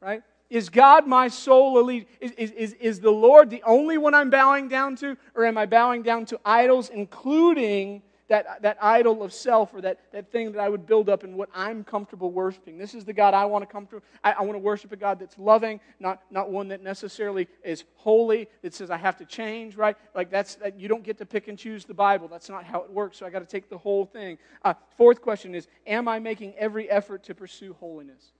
Right? 0.00 0.22
Is 0.48 0.68
God 0.68 1.06
my 1.06 1.28
sole 1.28 1.78
allegiance? 1.78 2.10
Is, 2.20 2.32
is, 2.32 2.50
is, 2.52 2.72
is 2.74 3.00
the 3.00 3.10
Lord 3.10 3.50
the 3.50 3.62
only 3.64 3.98
one 3.98 4.14
I'm 4.14 4.30
bowing 4.30 4.68
down 4.68 4.96
to? 4.96 5.16
Or 5.34 5.44
am 5.44 5.58
I 5.58 5.66
bowing 5.66 6.02
down 6.02 6.26
to 6.26 6.40
idols, 6.44 6.90
including 6.90 8.02
that, 8.30 8.62
that 8.62 8.78
idol 8.80 9.24
of 9.24 9.32
self 9.32 9.74
or 9.74 9.80
that, 9.80 9.98
that 10.12 10.30
thing 10.30 10.52
that 10.52 10.60
I 10.60 10.68
would 10.68 10.86
build 10.86 11.08
up 11.08 11.24
in 11.24 11.36
what 11.36 11.48
I'm 11.52 11.82
comfortable 11.82 12.30
worshiping. 12.30 12.78
This 12.78 12.94
is 12.94 13.04
the 13.04 13.12
God 13.12 13.34
I 13.34 13.44
want 13.44 13.62
to 13.62 13.66
come 13.66 13.86
to. 13.88 14.00
I, 14.22 14.32
I 14.32 14.42
want 14.42 14.54
to 14.54 14.60
worship 14.60 14.92
a 14.92 14.96
God 14.96 15.18
that's 15.18 15.36
loving, 15.36 15.80
not, 15.98 16.22
not 16.30 16.48
one 16.48 16.68
that 16.68 16.80
necessarily 16.80 17.48
is 17.64 17.82
holy, 17.96 18.46
that 18.62 18.72
says 18.72 18.88
I 18.88 18.98
have 18.98 19.16
to 19.16 19.24
change, 19.24 19.74
right? 19.74 19.96
Like 20.14 20.30
that's, 20.30 20.54
that 20.56 20.78
you 20.78 20.86
don't 20.86 21.02
get 21.02 21.18
to 21.18 21.26
pick 21.26 21.48
and 21.48 21.58
choose 21.58 21.84
the 21.84 21.92
Bible. 21.92 22.28
That's 22.28 22.48
not 22.48 22.62
how 22.62 22.82
it 22.82 22.90
works. 22.90 23.18
So 23.18 23.26
I 23.26 23.30
got 23.30 23.40
to 23.40 23.46
take 23.46 23.68
the 23.68 23.78
whole 23.78 24.06
thing. 24.06 24.38
Uh, 24.64 24.74
fourth 24.96 25.20
question 25.20 25.52
is 25.52 25.66
Am 25.84 26.06
I 26.06 26.20
making 26.20 26.54
every 26.54 26.88
effort 26.88 27.24
to 27.24 27.34
pursue 27.34 27.74
holiness? 27.80 28.30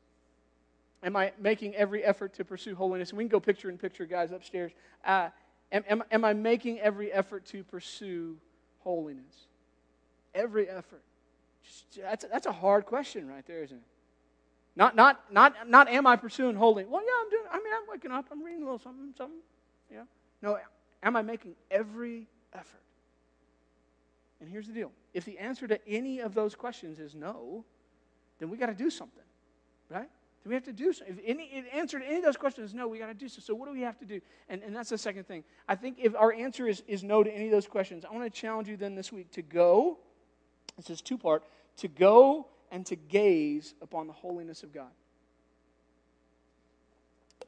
Am 1.02 1.16
I 1.16 1.32
making 1.36 1.74
every 1.74 2.04
effort 2.04 2.32
to 2.34 2.44
pursue 2.44 2.76
holiness? 2.76 3.08
And 3.08 3.18
we 3.18 3.24
can 3.24 3.28
go 3.28 3.40
picture 3.40 3.68
in 3.68 3.76
picture, 3.76 4.06
guys, 4.06 4.30
upstairs. 4.30 4.70
Uh, 5.04 5.30
am, 5.72 5.82
am, 5.88 6.04
am 6.12 6.24
I 6.24 6.32
making 6.32 6.78
every 6.78 7.12
effort 7.12 7.44
to 7.46 7.64
pursue 7.64 8.36
holiness? 8.84 9.48
Every 10.34 10.68
effort? 10.68 11.02
That's, 11.96 12.24
that's 12.30 12.46
a 12.46 12.52
hard 12.52 12.86
question 12.86 13.28
right 13.28 13.46
there, 13.46 13.62
isn't 13.62 13.76
it? 13.76 13.82
Not, 14.76 14.96
not, 14.96 15.32
not, 15.32 15.68
not 15.68 15.88
am 15.88 16.06
I 16.06 16.16
pursuing 16.16 16.56
holy? 16.56 16.84
Well, 16.84 17.02
yeah, 17.02 17.12
I'm 17.20 17.30
doing, 17.30 17.42
I 17.50 17.56
mean, 17.56 17.72
I'm 17.74 17.90
waking 17.90 18.12
up, 18.12 18.26
I'm 18.30 18.42
reading 18.42 18.62
a 18.62 18.64
little 18.64 18.78
something, 18.78 19.12
something. 19.16 19.40
Yeah. 19.92 20.04
No, 20.42 20.58
am 21.02 21.16
I 21.16 21.22
making 21.22 21.54
every 21.70 22.28
effort? 22.54 22.80
And 24.40 24.48
here's 24.48 24.66
the 24.66 24.72
deal 24.72 24.92
if 25.12 25.24
the 25.24 25.38
answer 25.38 25.66
to 25.66 25.88
any 25.88 26.20
of 26.20 26.34
those 26.34 26.54
questions 26.54 26.98
is 26.98 27.14
no, 27.14 27.64
then 28.38 28.48
we 28.48 28.56
got 28.56 28.66
to 28.66 28.74
do 28.74 28.90
something, 28.90 29.24
right? 29.90 30.08
Do 30.42 30.48
we 30.48 30.54
have 30.54 30.64
to 30.64 30.72
do 30.72 30.92
something? 30.92 31.18
If 31.18 31.24
any 31.26 31.64
answer 31.74 31.98
to 31.98 32.06
any 32.06 32.16
of 32.16 32.24
those 32.24 32.38
questions 32.38 32.70
is 32.70 32.74
no, 32.74 32.88
we 32.88 32.98
got 32.98 33.08
to 33.08 33.14
do 33.14 33.28
so. 33.28 33.42
So 33.42 33.54
what 33.54 33.66
do 33.66 33.72
we 33.72 33.82
have 33.82 33.98
to 33.98 34.06
do? 34.06 34.20
And, 34.48 34.62
and 34.62 34.74
that's 34.74 34.88
the 34.88 34.96
second 34.96 35.26
thing. 35.26 35.44
I 35.68 35.74
think 35.74 35.98
if 36.00 36.14
our 36.14 36.32
answer 36.32 36.66
is, 36.66 36.82
is 36.86 37.02
no 37.02 37.22
to 37.22 37.30
any 37.30 37.46
of 37.46 37.50
those 37.50 37.66
questions, 37.66 38.04
I 38.08 38.14
want 38.14 38.24
to 38.24 38.40
challenge 38.40 38.68
you 38.68 38.78
then 38.78 38.94
this 38.94 39.12
week 39.12 39.30
to 39.32 39.42
go 39.42 39.98
it 40.78 40.86
says 40.86 41.00
two 41.00 41.18
part 41.18 41.42
to 41.78 41.88
go 41.88 42.46
and 42.70 42.86
to 42.86 42.96
gaze 42.96 43.74
upon 43.82 44.06
the 44.06 44.12
holiness 44.12 44.62
of 44.62 44.72
God. 44.72 44.90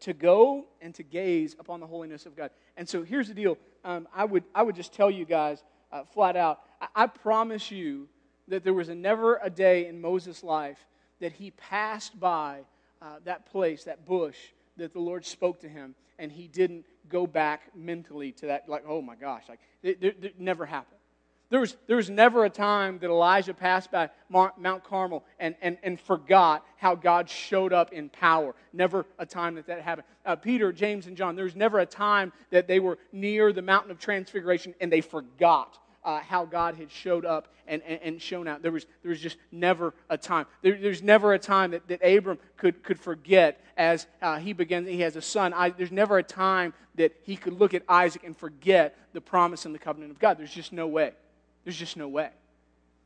To 0.01 0.13
go 0.13 0.67
and 0.81 0.95
to 0.97 1.03
gaze 1.03 1.55
upon 1.59 1.81
the 1.81 1.87
holiness 1.87 2.27
of 2.27 2.37
God. 2.37 2.51
And 2.77 2.89
so 2.89 3.03
here's 3.03 3.29
the 3.29 3.35
deal. 3.35 3.57
Um, 3.85 4.09
I, 4.15 4.25
would, 4.25 4.45
I 4.55 4.63
would 4.63 4.75
just 4.75 4.93
tell 4.93 5.11
you 5.11 5.25
guys 5.25 5.63
uh, 5.93 6.05
flat 6.05 6.37
out 6.37 6.61
I, 6.83 7.05
I 7.05 7.07
promise 7.07 7.71
you 7.71 8.09
that 8.49 8.65
there 8.65 8.75
was 8.75 8.89
a, 8.89 8.95
never 8.95 9.39
a 9.43 9.49
day 9.49 9.87
in 9.87 10.01
Moses' 10.01 10.43
life 10.43 10.79
that 11.21 11.33
he 11.33 11.53
passed 11.53 12.19
by 12.19 12.61
uh, 13.01 13.17
that 13.25 13.47
place, 13.47 13.85
that 13.85 14.05
bush, 14.05 14.37
that 14.77 14.93
the 14.93 15.01
Lord 15.01 15.25
spoke 15.25 15.61
to 15.61 15.69
him, 15.69 15.95
and 16.19 16.31
he 16.31 16.49
didn't 16.49 16.85
go 17.09 17.27
back 17.27 17.75
mentally 17.75 18.33
to 18.33 18.47
that, 18.47 18.69
like, 18.69 18.85
oh 18.87 19.01
my 19.01 19.15
gosh, 19.15 19.45
like, 19.49 19.61
it, 19.83 19.99
it, 20.03 20.17
it 20.23 20.41
never 20.41 20.67
happened. 20.67 20.99
There 21.53 21.61
was, 21.61 21.77
there 21.87 21.99
was 21.99 22.09
never 22.09 22.47
a 22.47 22.51
time 22.51 22.99
that 23.01 23.11
Elijah 23.11 23.53
passed 23.53 23.91
by 23.91 24.09
Mount 24.31 24.85
Carmel 24.85 25.23
and, 25.39 25.55
and, 25.61 25.77
and 25.83 26.01
forgot 26.01 26.65
how 26.79 26.95
God 26.95 27.29
showed 27.29 27.75
up 27.75 27.93
in 27.93 28.09
power. 28.09 28.55
Never 28.73 29.05
a 29.19 29.27
time 29.27 29.57
that 29.57 29.67
that 29.67 29.83
happened. 29.83 30.07
Uh, 30.25 30.35
Peter, 30.35 30.73
James, 30.73 31.09
and 31.09 31.15
John, 31.15 31.37
there 31.37 31.45
was 31.45 31.55
never 31.55 31.81
a 31.81 31.85
time 31.85 32.33
that 32.53 32.69
they 32.69 32.81
were 32.81 32.97
near 33.13 33.53
the 33.53 33.61
mountain 33.61 33.91
of 33.91 33.99
transfiguration 33.99 34.75
and 34.81 34.91
they 34.91 35.03
forgot 35.03 35.79
uh, 36.03 36.21
how 36.21 36.47
God 36.47 36.77
had 36.77 36.91
showed 36.91 37.27
up 37.27 37.53
and, 37.67 37.83
and, 37.83 38.01
and, 38.03 38.23
shown 38.23 38.49
out. 38.49 38.63
There 38.63 38.73
was, 38.73 38.87
there 39.03 39.11
was 39.11 39.21
just 39.21 39.37
never 39.51 39.93
a 40.09 40.17
time. 40.17 40.47
There, 40.63 40.79
there's 40.81 41.03
never 41.03 41.35
a 41.35 41.39
time 41.39 41.73
that, 41.73 41.87
that 41.89 42.03
Abram 42.03 42.39
could, 42.57 42.83
could 42.83 42.99
forget 42.99 43.63
as 43.77 44.07
uh, 44.23 44.39
he 44.39 44.55
begins, 44.55 44.89
he 44.89 45.03
has 45.03 45.17
a 45.17 45.23
son. 45.23 45.53
I, 45.53 45.69
there's 45.69 45.93
never 45.93 46.17
a 46.17 46.23
time 46.23 46.73
that 46.95 47.15
he 47.25 47.37
could 47.37 47.53
look 47.53 47.75
at 47.75 47.83
Isaac 47.91 48.25
and 48.25 48.35
forget 48.35 48.97
the 49.13 49.21
promise 49.21 49.67
and 49.67 49.75
the 49.75 49.79
covenant 49.79 50.13
of 50.13 50.19
God. 50.19 50.39
There's 50.39 50.51
just 50.51 50.73
no 50.73 50.87
way. 50.87 51.13
There's 51.65 51.77
just 51.77 51.97
no 51.97 52.09
way. 52.09 52.31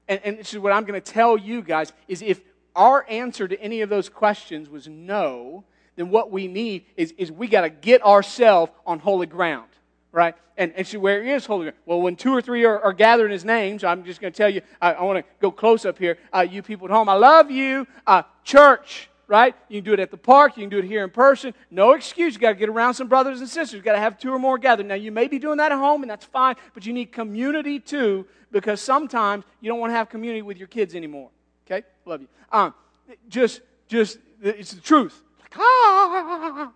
And, 0.09 0.21
and 0.25 0.39
this 0.39 0.53
is 0.53 0.59
what 0.59 0.73
I'm 0.73 0.85
going 0.85 1.01
to 1.01 1.13
tell 1.13 1.37
you 1.37 1.63
guys 1.63 1.93
is 2.09 2.23
if 2.23 2.41
our 2.75 3.05
answer 3.09 3.49
to 3.49 3.61
any 3.61 3.81
of 3.81 3.89
those 3.89 4.09
questions 4.09 4.69
was 4.69 4.87
no, 4.87 5.65
then 5.97 6.11
what 6.11 6.31
we 6.31 6.47
need 6.47 6.85
is, 6.97 7.13
is 7.17 7.33
we 7.33 7.49
got 7.49 7.63
to 7.63 7.71
get 7.71 8.05
ourselves 8.05 8.71
on 8.87 8.99
holy 8.99 9.27
ground, 9.27 9.69
right? 10.13 10.35
And, 10.59 10.73
and 10.75 10.87
so 10.87 10.99
where 10.99 11.23
is 11.23 11.47
holy 11.47 11.65
ground? 11.65 11.77
Well, 11.87 12.01
when 12.01 12.17
two 12.17 12.35
or 12.35 12.43
three 12.43 12.65
are, 12.65 12.79
are 12.81 12.93
gathered 12.93 13.27
in 13.27 13.33
his 13.33 13.45
name, 13.45 13.79
so 13.79 13.89
I'm 13.89 14.05
just 14.05 14.21
going 14.21 14.33
to 14.33 14.37
tell 14.37 14.51
you, 14.51 14.61
I, 14.81 14.93
I 14.93 15.03
want 15.03 15.19
to 15.19 15.25
go 15.41 15.51
close 15.51 15.85
up 15.85 15.99
here. 15.99 16.19
Uh, 16.33 16.47
you 16.49 16.63
people 16.63 16.87
at 16.87 16.93
home, 16.93 17.09
I 17.09 17.15
love 17.15 17.51
you. 17.51 17.87
Uh, 18.07 18.23
church, 18.45 19.09
right? 19.29 19.55
You 19.69 19.81
can 19.81 19.85
do 19.85 19.93
it 19.93 20.01
at 20.01 20.11
the 20.11 20.17
park. 20.17 20.57
You 20.57 20.63
can 20.63 20.71
do 20.71 20.79
it 20.79 20.85
here 20.85 21.03
in 21.03 21.11
person. 21.11 21.55
No 21.71 21.93
excuse. 21.93 22.35
You 22.35 22.41
got 22.41 22.51
to 22.51 22.55
get 22.55 22.69
around 22.69 22.95
some 22.95 23.09
brothers 23.09 23.41
and 23.41 23.49
sisters. 23.49 23.75
You 23.75 23.83
got 23.83 23.93
to 23.93 23.99
have 23.99 24.19
two 24.19 24.33
or 24.33 24.39
more 24.39 24.59
gathered. 24.59 24.87
Now, 24.87 24.95
you 24.95 25.11
may 25.13 25.29
be 25.29 25.39
doing 25.39 25.59
that 25.59 25.73
at 25.73 25.79
home, 25.79 26.03
and 26.03 26.11
that's 26.11 26.25
fine, 26.25 26.57
but 26.75 26.87
you 26.87 26.93
need 26.93 27.13
community 27.13 27.81
too, 27.81 28.27
because 28.53 28.81
sometimes 28.81 29.45
you 29.61 29.69
don't 29.69 29.81
want 29.81 29.91
to 29.91 29.95
have 29.95 30.09
community 30.09 30.43
with 30.43 30.59
your 30.59 30.69
kids 30.69 30.95
anymore. 30.95 31.31
Okay? 31.67 31.85
Love 32.05 32.21
you. 32.21 32.29
Um, 32.53 32.75
just, 33.29 33.61
just, 33.89 34.19
it's 34.43 34.73
the 34.73 34.81
truth. 34.81 35.23
Like, 35.41 35.55
ah, 35.59 36.73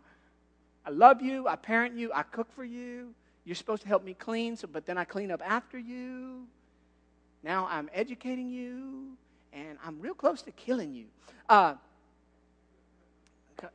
I 0.85 0.91
love 0.91 1.23
you. 1.23 1.47
I 1.47 1.57
parent 1.57 1.95
you. 1.95 2.11
I 2.13 2.23
cook 2.23 2.49
for 2.55 2.65
you. 2.65 3.15
You're 3.45 3.57
supposed 3.57 3.83
to 3.83 3.89
help 3.89 4.05
me 4.05 4.15
clean, 4.15 4.57
so, 4.57 4.69
but 4.71 4.87
then 4.87 4.99
I 4.99 5.05
clean 5.05 5.31
up 5.31 5.43
after 5.45 5.79
you. 5.79 6.47
Now 7.43 7.69
I'm 7.71 7.89
educating 7.95 8.51
you, 8.51 9.17
and 9.53 9.79
I'm 9.85 10.01
real 10.01 10.15
close 10.15 10.43
to 10.43 10.51
killing 10.53 10.93
you. 10.93 11.07
Uh, 11.49 11.75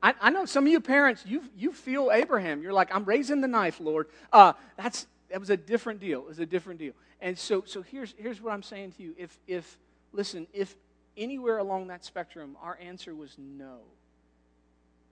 I, 0.02 0.14
I, 0.22 0.30
know 0.30 0.46
some 0.46 0.66
of 0.66 0.72
you 0.72 0.80
parents, 0.80 1.24
you, 1.26 1.44
you 1.56 1.72
feel 1.72 2.12
Abraham. 2.12 2.62
You're 2.62 2.74
like, 2.74 2.94
I'm 2.94 3.06
raising 3.06 3.42
the 3.42 3.48
knife, 3.48 3.80
Lord. 3.80 4.08
Uh, 4.32 4.54
that's, 4.78 5.08
that 5.30 5.40
was 5.40 5.50
a 5.50 5.58
different 5.58 6.00
deal. 6.00 6.22
It 6.22 6.28
was 6.28 6.40
a 6.40 6.46
different 6.46 6.80
deal. 6.80 6.94
And 7.22 7.38
so, 7.38 7.64
so 7.66 7.82
here's, 7.82 8.14
here's 8.18 8.42
what 8.42 8.54
I'm 8.54 8.64
saying 8.64 8.94
to 8.94 9.04
you. 9.04 9.16
If, 9.18 9.38
if, 9.48 9.78
listen, 10.12 10.48
if 10.54 10.76
anywhere 11.18 11.58
along 11.58 11.88
that 11.88 12.04
spectrum 12.04 12.58
our 12.62 12.78
answer 12.82 13.16
was 13.16 13.36
no, 13.38 13.80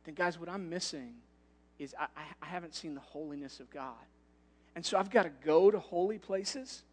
then, 0.05 0.15
guys, 0.15 0.37
what 0.37 0.49
I'm 0.49 0.69
missing 0.69 1.13
is 1.79 1.95
I, 1.99 2.07
I 2.41 2.45
haven't 2.45 2.75
seen 2.75 2.93
the 2.93 3.01
holiness 3.01 3.59
of 3.59 3.69
God. 3.69 3.93
And 4.75 4.85
so 4.85 4.97
I've 4.97 5.09
got 5.09 5.23
to 5.23 5.31
go 5.45 5.71
to 5.71 5.79
holy 5.79 6.17
places. 6.17 6.83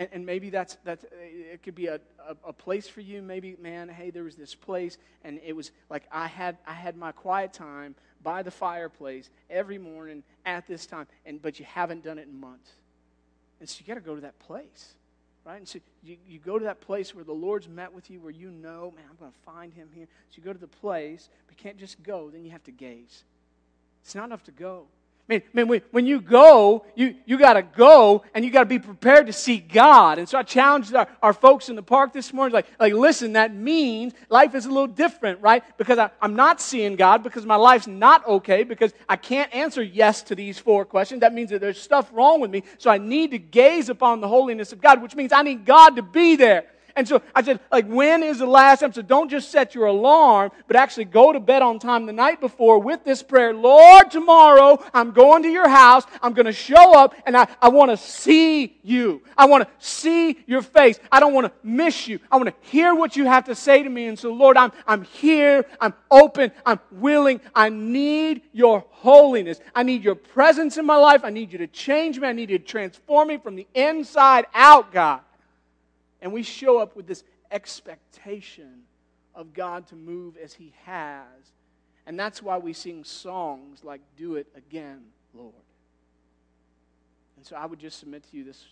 And, 0.00 0.08
and 0.12 0.26
maybe 0.26 0.48
that's, 0.48 0.78
that's, 0.82 1.04
it 1.12 1.62
could 1.62 1.74
be 1.74 1.86
a, 1.88 2.00
a, 2.26 2.36
a, 2.48 2.52
place 2.54 2.88
for 2.88 3.02
you. 3.02 3.20
Maybe, 3.20 3.54
man, 3.60 3.88
hey, 3.88 4.08
there 4.08 4.24
was 4.24 4.34
this 4.34 4.54
place, 4.54 4.96
and 5.24 5.38
it 5.44 5.54
was 5.54 5.72
like 5.90 6.04
I 6.10 6.26
had, 6.26 6.56
I 6.66 6.72
had 6.72 6.96
my 6.96 7.12
quiet 7.12 7.52
time 7.52 7.94
by 8.22 8.42
the 8.42 8.50
fireplace 8.50 9.28
every 9.50 9.76
morning 9.76 10.22
at 10.46 10.66
this 10.66 10.86
time, 10.86 11.06
and, 11.26 11.40
but 11.42 11.58
you 11.58 11.66
haven't 11.66 12.02
done 12.02 12.18
it 12.18 12.28
in 12.28 12.40
months. 12.40 12.70
And 13.60 13.68
so 13.68 13.76
you 13.78 13.86
got 13.86 14.00
to 14.00 14.06
go 14.06 14.14
to 14.14 14.22
that 14.22 14.38
place 14.38 14.94
right? 15.44 15.56
And 15.56 15.66
so 15.66 15.78
you, 16.02 16.16
you 16.28 16.38
go 16.38 16.58
to 16.58 16.64
that 16.66 16.82
place 16.82 17.14
where 17.14 17.24
the 17.24 17.32
Lord's 17.32 17.66
met 17.66 17.92
with 17.94 18.10
you, 18.10 18.20
where 18.20 18.30
you 18.30 18.50
know, 18.50 18.92
man, 18.94 19.04
I'm 19.08 19.16
going 19.16 19.32
to 19.32 19.38
find 19.38 19.72
him 19.72 19.88
here. 19.94 20.06
So 20.28 20.36
you 20.36 20.42
go 20.42 20.52
to 20.52 20.58
the 20.58 20.66
place, 20.66 21.30
but 21.46 21.56
you 21.58 21.62
can't 21.62 21.78
just 21.78 22.02
go, 22.02 22.28
then 22.30 22.44
you 22.44 22.50
have 22.50 22.62
to 22.64 22.70
gaze. 22.70 23.24
It's 24.02 24.14
not 24.14 24.26
enough 24.26 24.44
to 24.44 24.52
go. 24.52 24.86
I 25.30 25.34
mean, 25.34 25.42
man, 25.52 25.80
when 25.92 26.06
you 26.06 26.20
go, 26.20 26.84
you, 26.96 27.14
you 27.24 27.38
got 27.38 27.52
to 27.52 27.62
go 27.62 28.24
and 28.34 28.44
you 28.44 28.50
got 28.50 28.60
to 28.60 28.66
be 28.66 28.80
prepared 28.80 29.28
to 29.28 29.32
see 29.32 29.58
God. 29.58 30.18
And 30.18 30.28
so 30.28 30.36
I 30.36 30.42
challenged 30.42 30.92
our, 30.92 31.06
our 31.22 31.32
folks 31.32 31.68
in 31.68 31.76
the 31.76 31.84
park 31.84 32.12
this 32.12 32.32
morning, 32.32 32.52
like, 32.52 32.66
like, 32.80 32.92
listen, 32.94 33.34
that 33.34 33.54
means 33.54 34.12
life 34.28 34.56
is 34.56 34.66
a 34.66 34.68
little 34.68 34.88
different, 34.88 35.40
right? 35.40 35.62
Because 35.78 35.98
I, 35.98 36.10
I'm 36.20 36.34
not 36.34 36.60
seeing 36.60 36.96
God, 36.96 37.22
because 37.22 37.46
my 37.46 37.54
life's 37.54 37.86
not 37.86 38.26
okay, 38.26 38.64
because 38.64 38.92
I 39.08 39.14
can't 39.14 39.54
answer 39.54 39.84
yes 39.84 40.22
to 40.24 40.34
these 40.34 40.58
four 40.58 40.84
questions. 40.84 41.20
That 41.20 41.32
means 41.32 41.50
that 41.50 41.60
there's 41.60 41.80
stuff 41.80 42.10
wrong 42.12 42.40
with 42.40 42.50
me. 42.50 42.64
So 42.78 42.90
I 42.90 42.98
need 42.98 43.30
to 43.30 43.38
gaze 43.38 43.88
upon 43.88 44.20
the 44.20 44.26
holiness 44.26 44.72
of 44.72 44.80
God, 44.80 45.00
which 45.00 45.14
means 45.14 45.32
I 45.32 45.42
need 45.42 45.64
God 45.64 45.90
to 45.90 46.02
be 46.02 46.34
there. 46.34 46.64
And 46.96 47.06
so 47.06 47.22
I 47.34 47.42
said, 47.42 47.60
like, 47.70 47.86
when 47.86 48.22
is 48.22 48.38
the 48.38 48.46
last 48.46 48.80
time? 48.80 48.92
So 48.92 49.02
don't 49.02 49.28
just 49.28 49.50
set 49.50 49.74
your 49.74 49.86
alarm, 49.86 50.50
but 50.66 50.76
actually 50.76 51.06
go 51.06 51.32
to 51.32 51.40
bed 51.40 51.62
on 51.62 51.78
time 51.78 52.06
the 52.06 52.12
night 52.12 52.40
before 52.40 52.78
with 52.78 53.04
this 53.04 53.22
prayer 53.22 53.52
Lord, 53.52 54.10
tomorrow 54.10 54.82
I'm 54.92 55.12
going 55.12 55.42
to 55.42 55.48
your 55.48 55.68
house. 55.68 56.04
I'm 56.22 56.32
going 56.32 56.46
to 56.46 56.52
show 56.52 56.96
up 56.96 57.14
and 57.26 57.36
I, 57.36 57.46
I 57.60 57.68
want 57.68 57.90
to 57.90 57.96
see 57.96 58.78
you. 58.82 59.22
I 59.36 59.46
want 59.46 59.64
to 59.64 59.70
see 59.84 60.38
your 60.46 60.62
face. 60.62 60.98
I 61.10 61.20
don't 61.20 61.32
want 61.32 61.46
to 61.46 61.52
miss 61.62 62.08
you. 62.08 62.20
I 62.30 62.36
want 62.36 62.48
to 62.48 62.54
hear 62.68 62.94
what 62.94 63.16
you 63.16 63.24
have 63.26 63.44
to 63.46 63.54
say 63.54 63.82
to 63.82 63.88
me. 63.88 64.06
And 64.06 64.18
so, 64.18 64.32
Lord, 64.32 64.56
I'm, 64.56 64.72
I'm 64.86 65.02
here. 65.02 65.64
I'm 65.80 65.94
open. 66.10 66.52
I'm 66.64 66.80
willing. 66.90 67.40
I 67.54 67.68
need 67.68 68.42
your 68.52 68.84
holiness. 68.90 69.60
I 69.74 69.82
need 69.82 70.04
your 70.04 70.14
presence 70.14 70.76
in 70.76 70.86
my 70.86 70.96
life. 70.96 71.24
I 71.24 71.30
need 71.30 71.52
you 71.52 71.58
to 71.58 71.66
change 71.66 72.18
me. 72.18 72.28
I 72.28 72.32
need 72.32 72.50
you 72.50 72.58
to 72.58 72.64
transform 72.64 73.28
me 73.28 73.38
from 73.38 73.56
the 73.56 73.66
inside 73.74 74.46
out, 74.54 74.92
God. 74.92 75.20
And 76.22 76.32
we 76.32 76.42
show 76.42 76.78
up 76.78 76.96
with 76.96 77.06
this 77.06 77.24
expectation 77.50 78.82
of 79.34 79.54
God 79.54 79.86
to 79.88 79.96
move 79.96 80.36
as 80.36 80.52
He 80.54 80.72
has. 80.84 81.26
And 82.06 82.18
that's 82.18 82.42
why 82.42 82.58
we 82.58 82.72
sing 82.72 83.04
songs 83.04 83.84
like 83.84 84.00
Do 84.16 84.36
It 84.36 84.46
Again, 84.56 85.02
Lord. 85.34 85.54
And 87.36 87.46
so 87.46 87.56
I 87.56 87.64
would 87.64 87.78
just 87.78 87.98
submit 87.98 88.28
to 88.30 88.36
you 88.36 88.44
this, 88.44 88.66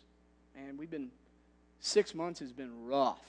man, 0.54 0.76
we've 0.76 0.90
been, 0.90 1.10
six 1.80 2.14
months 2.14 2.40
has 2.40 2.52
been 2.52 2.86
rough. 2.86 3.24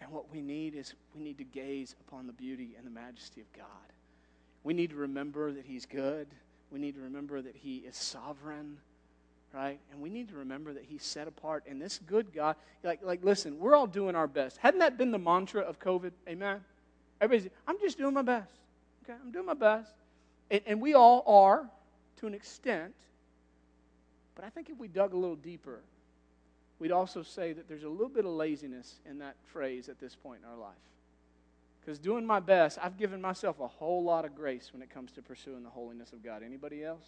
And 0.00 0.10
what 0.12 0.30
we 0.30 0.40
need 0.40 0.74
is 0.74 0.94
we 1.16 1.22
need 1.22 1.38
to 1.38 1.44
gaze 1.44 1.96
upon 2.06 2.26
the 2.26 2.32
beauty 2.32 2.74
and 2.76 2.86
the 2.86 2.90
majesty 2.90 3.40
of 3.40 3.52
God. 3.52 3.66
We 4.62 4.74
need 4.74 4.90
to 4.90 4.96
remember 4.96 5.52
that 5.52 5.64
He's 5.64 5.86
good. 5.86 6.28
We 6.70 6.78
need 6.78 6.94
to 6.94 7.00
remember 7.00 7.40
that 7.42 7.56
He 7.56 7.78
is 7.78 7.96
sovereign 7.96 8.78
right? 9.56 9.80
And 9.90 10.02
we 10.02 10.10
need 10.10 10.28
to 10.28 10.36
remember 10.36 10.74
that 10.74 10.84
He's 10.84 11.02
set 11.02 11.26
apart. 11.26 11.64
And 11.66 11.80
this 11.80 11.98
good 12.06 12.32
God, 12.34 12.56
like, 12.84 13.02
like 13.02 13.24
listen, 13.24 13.58
we're 13.58 13.74
all 13.74 13.86
doing 13.86 14.14
our 14.14 14.26
best. 14.26 14.58
Hadn't 14.58 14.80
that 14.80 14.98
been 14.98 15.10
the 15.10 15.18
mantra 15.18 15.62
of 15.62 15.78
COVID? 15.78 16.12
Amen? 16.28 16.60
Everybody's, 17.20 17.50
I'm 17.66 17.80
just 17.80 17.96
doing 17.96 18.12
my 18.12 18.22
best. 18.22 18.52
Okay, 19.04 19.18
I'm 19.24 19.32
doing 19.32 19.46
my 19.46 19.54
best. 19.54 19.92
And, 20.50 20.60
and 20.66 20.80
we 20.80 20.92
all 20.92 21.24
are 21.26 21.66
to 22.18 22.26
an 22.26 22.34
extent. 22.34 22.94
But 24.34 24.44
I 24.44 24.50
think 24.50 24.68
if 24.68 24.76
we 24.78 24.88
dug 24.88 25.14
a 25.14 25.16
little 25.16 25.36
deeper, 25.36 25.80
we'd 26.78 26.92
also 26.92 27.22
say 27.22 27.54
that 27.54 27.66
there's 27.66 27.84
a 27.84 27.88
little 27.88 28.10
bit 28.10 28.26
of 28.26 28.32
laziness 28.32 28.96
in 29.08 29.18
that 29.20 29.36
phrase 29.52 29.88
at 29.88 29.98
this 29.98 30.14
point 30.14 30.40
in 30.44 30.50
our 30.50 30.58
life. 30.58 30.74
Because 31.80 31.98
doing 31.98 32.26
my 32.26 32.40
best, 32.40 32.78
I've 32.82 32.98
given 32.98 33.22
myself 33.22 33.60
a 33.60 33.68
whole 33.68 34.04
lot 34.04 34.26
of 34.26 34.34
grace 34.34 34.70
when 34.74 34.82
it 34.82 34.90
comes 34.90 35.12
to 35.12 35.22
pursuing 35.22 35.62
the 35.62 35.70
holiness 35.70 36.12
of 36.12 36.22
God. 36.22 36.42
Anybody 36.42 36.84
else? 36.84 37.06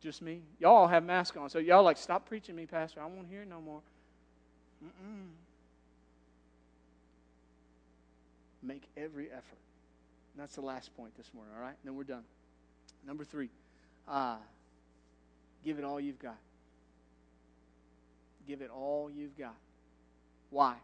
Just 0.00 0.22
me? 0.22 0.42
Y'all 0.60 0.86
have 0.86 1.04
masks 1.04 1.36
on. 1.36 1.50
So 1.50 1.58
y'all 1.58 1.82
like, 1.82 1.96
stop 1.96 2.28
preaching 2.28 2.54
me, 2.54 2.66
Pastor. 2.66 3.00
I 3.00 3.06
won't 3.06 3.26
hear 3.28 3.44
no 3.44 3.60
more. 3.60 3.80
Mm-mm. 4.84 5.28
Make 8.62 8.82
every 8.96 9.26
effort. 9.26 9.58
And 10.34 10.42
that's 10.42 10.54
the 10.54 10.60
last 10.60 10.96
point 10.96 11.16
this 11.16 11.30
morning, 11.34 11.52
all 11.56 11.62
right? 11.62 11.74
And 11.82 11.84
then 11.84 11.96
we're 11.96 12.04
done. 12.04 12.22
Number 13.06 13.24
three, 13.24 13.50
uh, 14.06 14.36
give 15.64 15.78
it 15.78 15.84
all 15.84 15.98
you've 15.98 16.18
got. 16.18 16.38
Give 18.46 18.62
it 18.62 18.70
all 18.70 19.10
you've 19.10 19.36
got. 19.36 19.56
Why? 20.50 20.76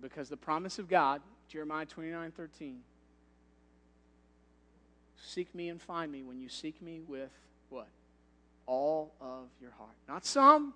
Because 0.00 0.28
the 0.28 0.36
promise 0.36 0.78
of 0.78 0.88
God, 0.88 1.22
Jeremiah 1.48 1.86
29 1.86 2.32
13, 2.32 2.80
seek 5.22 5.54
me 5.54 5.68
and 5.68 5.80
find 5.80 6.10
me 6.10 6.22
when 6.22 6.40
you 6.40 6.48
seek 6.48 6.82
me 6.82 7.00
with? 7.06 7.30
All 8.72 9.12
of 9.20 9.48
your 9.60 9.72
heart. 9.72 9.90
Not 10.08 10.24
some, 10.24 10.72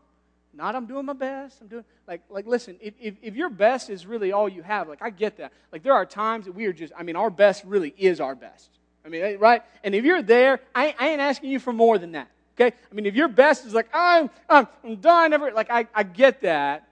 not 0.53 0.75
I'm 0.75 0.85
doing 0.85 1.07
my 1.07 1.15
best. 1.15 1.63
I'm 1.63 1.67
doing 1.67 1.85
like 2.07 2.21
like 2.29 2.47
listen, 2.47 2.77
if, 2.81 2.93
if, 3.01 3.15
if 3.23 3.35
your 3.35 3.49
best 3.49 3.89
is 3.89 4.05
really 4.05 4.33
all 4.33 4.51
you 4.51 4.63
have, 4.63 4.87
like 4.87 5.01
I 5.01 5.09
get 5.09 5.39
that. 5.39 5.53
Like 5.73 5.83
there 5.83 5.95
are 5.95 6.05
times 6.05 6.45
that 6.45 6.53
we 6.53 6.67
are 6.67 6.75
just, 6.75 6.93
I 6.97 7.03
mean, 7.05 7.17
our 7.17 7.31
best 7.31 7.65
really 7.65 7.95
is 7.97 8.21
our 8.21 8.35
best. 8.35 8.69
I 9.03 9.09
mean, 9.09 9.23
eh, 9.23 9.37
right? 9.39 9.63
And 9.83 9.95
if 9.95 10.05
you're 10.05 10.21
there, 10.21 10.61
I, 10.75 10.95
I 10.99 11.09
ain't 11.09 11.23
asking 11.23 11.51
you 11.51 11.59
for 11.59 11.73
more 11.73 11.97
than 11.97 12.13
that. 12.13 12.29
Okay? 12.61 12.77
I 12.91 12.95
mean, 12.95 13.07
if 13.07 13.15
your 13.15 13.29
best 13.29 13.65
is 13.65 13.73
like, 13.73 13.89
I'm, 13.95 14.29
I'm, 14.49 14.67
I'm 14.83 14.97
done, 14.97 15.33
every, 15.33 15.53
like, 15.53 15.71
I, 15.71 15.87
I 15.95 16.03
get 16.03 16.41
that. 16.41 16.89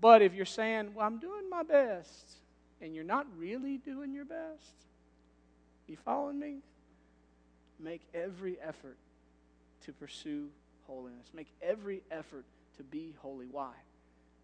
But 0.00 0.22
if 0.22 0.32
you're 0.32 0.46
saying, 0.46 0.94
well, 0.94 1.06
I'm 1.06 1.18
doing 1.18 1.50
my 1.50 1.64
best, 1.64 2.30
and 2.80 2.94
you're 2.94 3.04
not 3.04 3.26
really 3.36 3.76
doing 3.76 4.14
your 4.14 4.24
best, 4.24 4.72
you 5.86 5.96
following 6.02 6.38
me? 6.38 6.60
make 7.82 8.02
every 8.14 8.56
effort 8.60 8.96
to 9.86 9.92
pursue 9.92 10.48
holiness. 10.86 11.30
Make 11.34 11.48
every 11.62 12.02
effort 12.10 12.44
to 12.76 12.82
be 12.82 13.14
holy. 13.20 13.46
Why? 13.50 13.72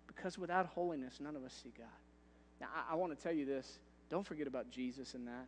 Because 0.07 0.39
without 0.39 0.67
holiness, 0.67 1.19
none 1.21 1.37
of 1.37 1.45
us 1.45 1.59
see 1.63 1.73
God. 1.77 1.87
Now, 2.61 2.69
I, 2.75 2.93
I 2.93 2.95
want 2.97 3.17
to 3.17 3.23
tell 3.23 3.33
you 3.33 3.45
this 3.45 3.79
don't 4.09 4.25
forget 4.27 4.47
about 4.47 4.71
Jesus 4.71 5.15
in 5.15 5.25
that. 5.25 5.47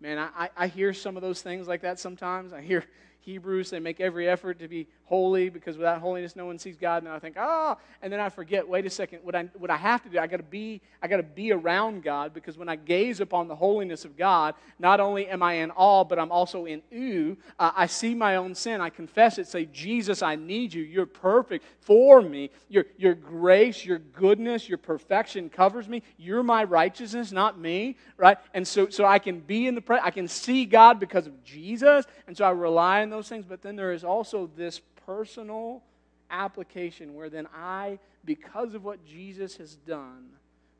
Man, 0.00 0.18
I, 0.18 0.50
I 0.56 0.66
hear 0.68 0.92
some 0.92 1.16
of 1.16 1.22
those 1.22 1.42
things 1.42 1.66
like 1.66 1.82
that 1.82 1.98
sometimes. 1.98 2.52
I 2.52 2.60
hear 2.60 2.84
Hebrews, 3.26 3.70
they 3.70 3.80
make 3.80 4.00
every 4.00 4.28
effort 4.28 4.60
to 4.60 4.68
be 4.68 4.86
holy 5.04 5.48
because 5.48 5.76
without 5.76 6.00
holiness 6.00 6.36
no 6.36 6.46
one 6.46 6.60
sees 6.60 6.76
God. 6.76 7.02
And 7.02 7.10
I 7.10 7.18
think, 7.18 7.34
oh, 7.36 7.76
and 8.00 8.12
then 8.12 8.20
I 8.20 8.28
forget, 8.28 8.66
wait 8.66 8.86
a 8.86 8.90
second, 8.90 9.18
what 9.24 9.34
I, 9.34 9.42
what 9.54 9.68
I 9.68 9.76
have 9.76 10.00
to 10.04 10.08
do, 10.08 10.20
I 10.20 10.28
gotta 10.28 10.44
be, 10.44 10.80
I 11.02 11.08
gotta 11.08 11.24
be 11.24 11.50
around 11.50 12.04
God 12.04 12.32
because 12.32 12.56
when 12.56 12.68
I 12.68 12.76
gaze 12.76 13.20
upon 13.20 13.48
the 13.48 13.56
holiness 13.56 14.04
of 14.04 14.16
God, 14.16 14.54
not 14.78 15.00
only 15.00 15.26
am 15.26 15.42
I 15.42 15.54
in 15.54 15.72
awe, 15.72 16.04
but 16.04 16.20
I'm 16.20 16.30
also 16.30 16.66
in 16.66 16.82
ooh. 16.94 17.36
Uh, 17.58 17.72
I 17.74 17.86
see 17.86 18.14
my 18.14 18.36
own 18.36 18.54
sin. 18.54 18.80
I 18.80 18.90
confess 18.90 19.38
it, 19.38 19.48
say, 19.48 19.64
Jesus, 19.66 20.22
I 20.22 20.36
need 20.36 20.72
you. 20.72 20.84
You're 20.84 21.04
perfect 21.04 21.64
for 21.80 22.22
me. 22.22 22.50
Your, 22.68 22.84
your 22.96 23.14
grace, 23.14 23.84
your 23.84 23.98
goodness, 23.98 24.68
your 24.68 24.78
perfection 24.78 25.50
covers 25.50 25.88
me. 25.88 26.04
You're 26.16 26.44
my 26.44 26.62
righteousness, 26.62 27.32
not 27.32 27.58
me, 27.58 27.96
right? 28.16 28.38
And 28.54 28.66
so, 28.66 28.88
so 28.88 29.04
I 29.04 29.18
can 29.18 29.40
be 29.40 29.66
in 29.66 29.74
the 29.74 29.80
presence, 29.80 30.06
I 30.06 30.12
can 30.12 30.28
see 30.28 30.64
God 30.64 31.00
because 31.00 31.26
of 31.26 31.42
Jesus, 31.42 32.04
and 32.28 32.36
so 32.36 32.44
I 32.44 32.50
rely 32.50 33.02
on 33.02 33.15
those 33.16 33.28
things, 33.28 33.44
but 33.46 33.62
then 33.62 33.76
there 33.76 33.92
is 33.92 34.04
also 34.04 34.50
this 34.56 34.80
personal 35.06 35.82
application 36.30 37.14
where 37.14 37.30
then 37.30 37.46
I, 37.54 37.98
because 38.24 38.74
of 38.74 38.84
what 38.84 39.04
Jesus 39.04 39.56
has 39.56 39.74
done, 39.74 40.30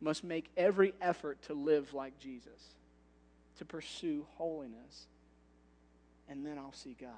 must 0.01 0.25
make 0.25 0.51
every 0.57 0.93
effort 1.01 1.41
to 1.43 1.55
live 1.55 1.95
like 1.95 2.19
Jesus, 2.19 2.75
to 3.59 3.65
pursue 3.65 4.27
holiness. 4.37 5.07
And 6.29 6.45
then 6.45 6.59
I'll 6.59 6.73
see 6.73 6.97
God. 7.01 7.11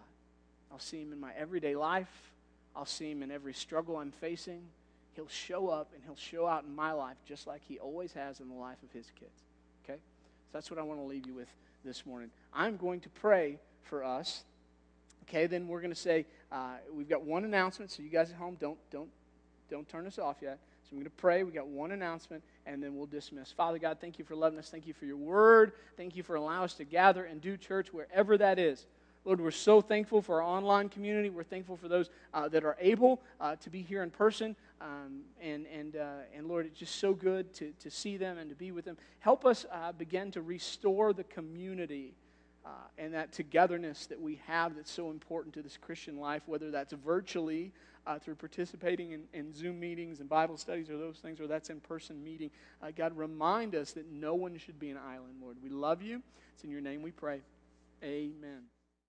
I'll 0.70 0.78
see 0.78 1.00
Him 1.00 1.12
in 1.12 1.20
my 1.20 1.32
everyday 1.36 1.74
life, 1.74 2.32
I'll 2.76 2.86
see 2.86 3.10
Him 3.10 3.22
in 3.22 3.30
every 3.30 3.54
struggle 3.54 3.96
I'm 3.96 4.12
facing. 4.12 4.62
He'll 5.14 5.26
show 5.26 5.68
up 5.68 5.90
and 5.94 6.04
He'll 6.04 6.14
show 6.14 6.46
out 6.46 6.64
in 6.64 6.74
my 6.76 6.92
life 6.92 7.16
just 7.26 7.46
like 7.46 7.62
He 7.66 7.78
always 7.78 8.12
has 8.12 8.38
in 8.38 8.48
the 8.48 8.54
life 8.54 8.80
of 8.84 8.92
His 8.92 9.10
kids. 9.18 9.42
Okay? 9.84 9.98
So 9.98 10.50
that's 10.52 10.70
what 10.70 10.78
I 10.78 10.82
want 10.82 11.00
to 11.00 11.04
leave 11.04 11.26
you 11.26 11.34
with 11.34 11.48
this 11.84 12.06
morning. 12.06 12.30
I'm 12.52 12.76
going 12.76 13.00
to 13.00 13.08
pray 13.08 13.58
for 13.82 14.04
us. 14.04 14.44
Okay, 15.28 15.46
then 15.46 15.68
we're 15.68 15.80
going 15.80 15.92
to 15.92 15.98
say 15.98 16.24
uh, 16.50 16.76
we've 16.92 17.08
got 17.08 17.22
one 17.22 17.44
announcement. 17.44 17.90
So 17.90 18.02
you 18.02 18.08
guys 18.08 18.30
at 18.30 18.36
home, 18.36 18.56
don't 18.58 18.78
don't 18.90 19.10
don't 19.70 19.88
turn 19.88 20.06
us 20.06 20.18
off 20.18 20.36
yet. 20.40 20.58
So 20.84 20.88
I'm 20.92 20.98
going 20.98 21.04
to 21.04 21.10
pray. 21.10 21.42
We 21.42 21.52
got 21.52 21.66
one 21.66 21.92
announcement, 21.92 22.42
and 22.64 22.82
then 22.82 22.96
we'll 22.96 23.06
dismiss. 23.06 23.52
Father 23.52 23.78
God, 23.78 23.98
thank 24.00 24.18
you 24.18 24.24
for 24.24 24.34
loving 24.34 24.58
us. 24.58 24.70
Thank 24.70 24.86
you 24.86 24.94
for 24.94 25.04
your 25.04 25.18
word. 25.18 25.72
Thank 25.98 26.16
you 26.16 26.22
for 26.22 26.36
allowing 26.36 26.64
us 26.64 26.74
to 26.74 26.84
gather 26.84 27.24
and 27.24 27.42
do 27.42 27.58
church 27.58 27.92
wherever 27.92 28.38
that 28.38 28.58
is. 28.58 28.86
Lord, 29.26 29.42
we're 29.42 29.50
so 29.50 29.82
thankful 29.82 30.22
for 30.22 30.40
our 30.40 30.48
online 30.48 30.88
community. 30.88 31.28
We're 31.28 31.42
thankful 31.42 31.76
for 31.76 31.88
those 31.88 32.08
uh, 32.32 32.48
that 32.48 32.64
are 32.64 32.78
able 32.80 33.20
uh, 33.38 33.56
to 33.56 33.68
be 33.68 33.82
here 33.82 34.02
in 34.02 34.08
person. 34.08 34.56
Um, 34.80 35.20
and, 35.42 35.66
and, 35.66 35.96
uh, 35.96 36.06
and 36.34 36.48
Lord, 36.48 36.64
it's 36.64 36.78
just 36.78 36.96
so 36.96 37.12
good 37.12 37.52
to, 37.54 37.74
to 37.80 37.90
see 37.90 38.16
them 38.16 38.38
and 38.38 38.48
to 38.48 38.56
be 38.56 38.72
with 38.72 38.86
them. 38.86 38.96
Help 39.18 39.44
us 39.44 39.66
uh, 39.70 39.92
begin 39.92 40.30
to 40.30 40.40
restore 40.40 41.12
the 41.12 41.24
community. 41.24 42.14
Uh, 42.64 42.70
and 42.98 43.14
that 43.14 43.32
togetherness 43.32 44.06
that 44.06 44.20
we 44.20 44.40
have 44.46 44.76
that's 44.76 44.90
so 44.90 45.10
important 45.10 45.54
to 45.54 45.62
this 45.62 45.76
Christian 45.76 46.18
life, 46.18 46.42
whether 46.46 46.70
that's 46.70 46.92
virtually 46.92 47.72
uh, 48.06 48.18
through 48.18 48.34
participating 48.34 49.12
in, 49.12 49.22
in, 49.32 49.54
Zoom 49.54 49.78
meetings 49.78 50.20
and 50.20 50.28
Bible 50.28 50.56
studies 50.56 50.88
or 50.88 50.96
those 50.96 51.18
things, 51.18 51.40
or 51.40 51.46
that's 51.46 51.70
in 51.70 51.80
person 51.80 52.22
meeting. 52.22 52.50
Uh, 52.82 52.90
God, 52.96 53.16
remind 53.16 53.74
us 53.74 53.92
that 53.92 54.10
no 54.10 54.34
one 54.34 54.56
should 54.58 54.78
be 54.78 54.90
an 54.90 54.96
island, 54.96 55.34
Lord. 55.40 55.56
We 55.62 55.68
love 55.68 56.02
you. 56.02 56.22
It's 56.54 56.64
in 56.64 56.70
your 56.70 56.80
name 56.80 57.02
we 57.02 57.10
pray. 57.10 57.42
Amen. 58.02 58.77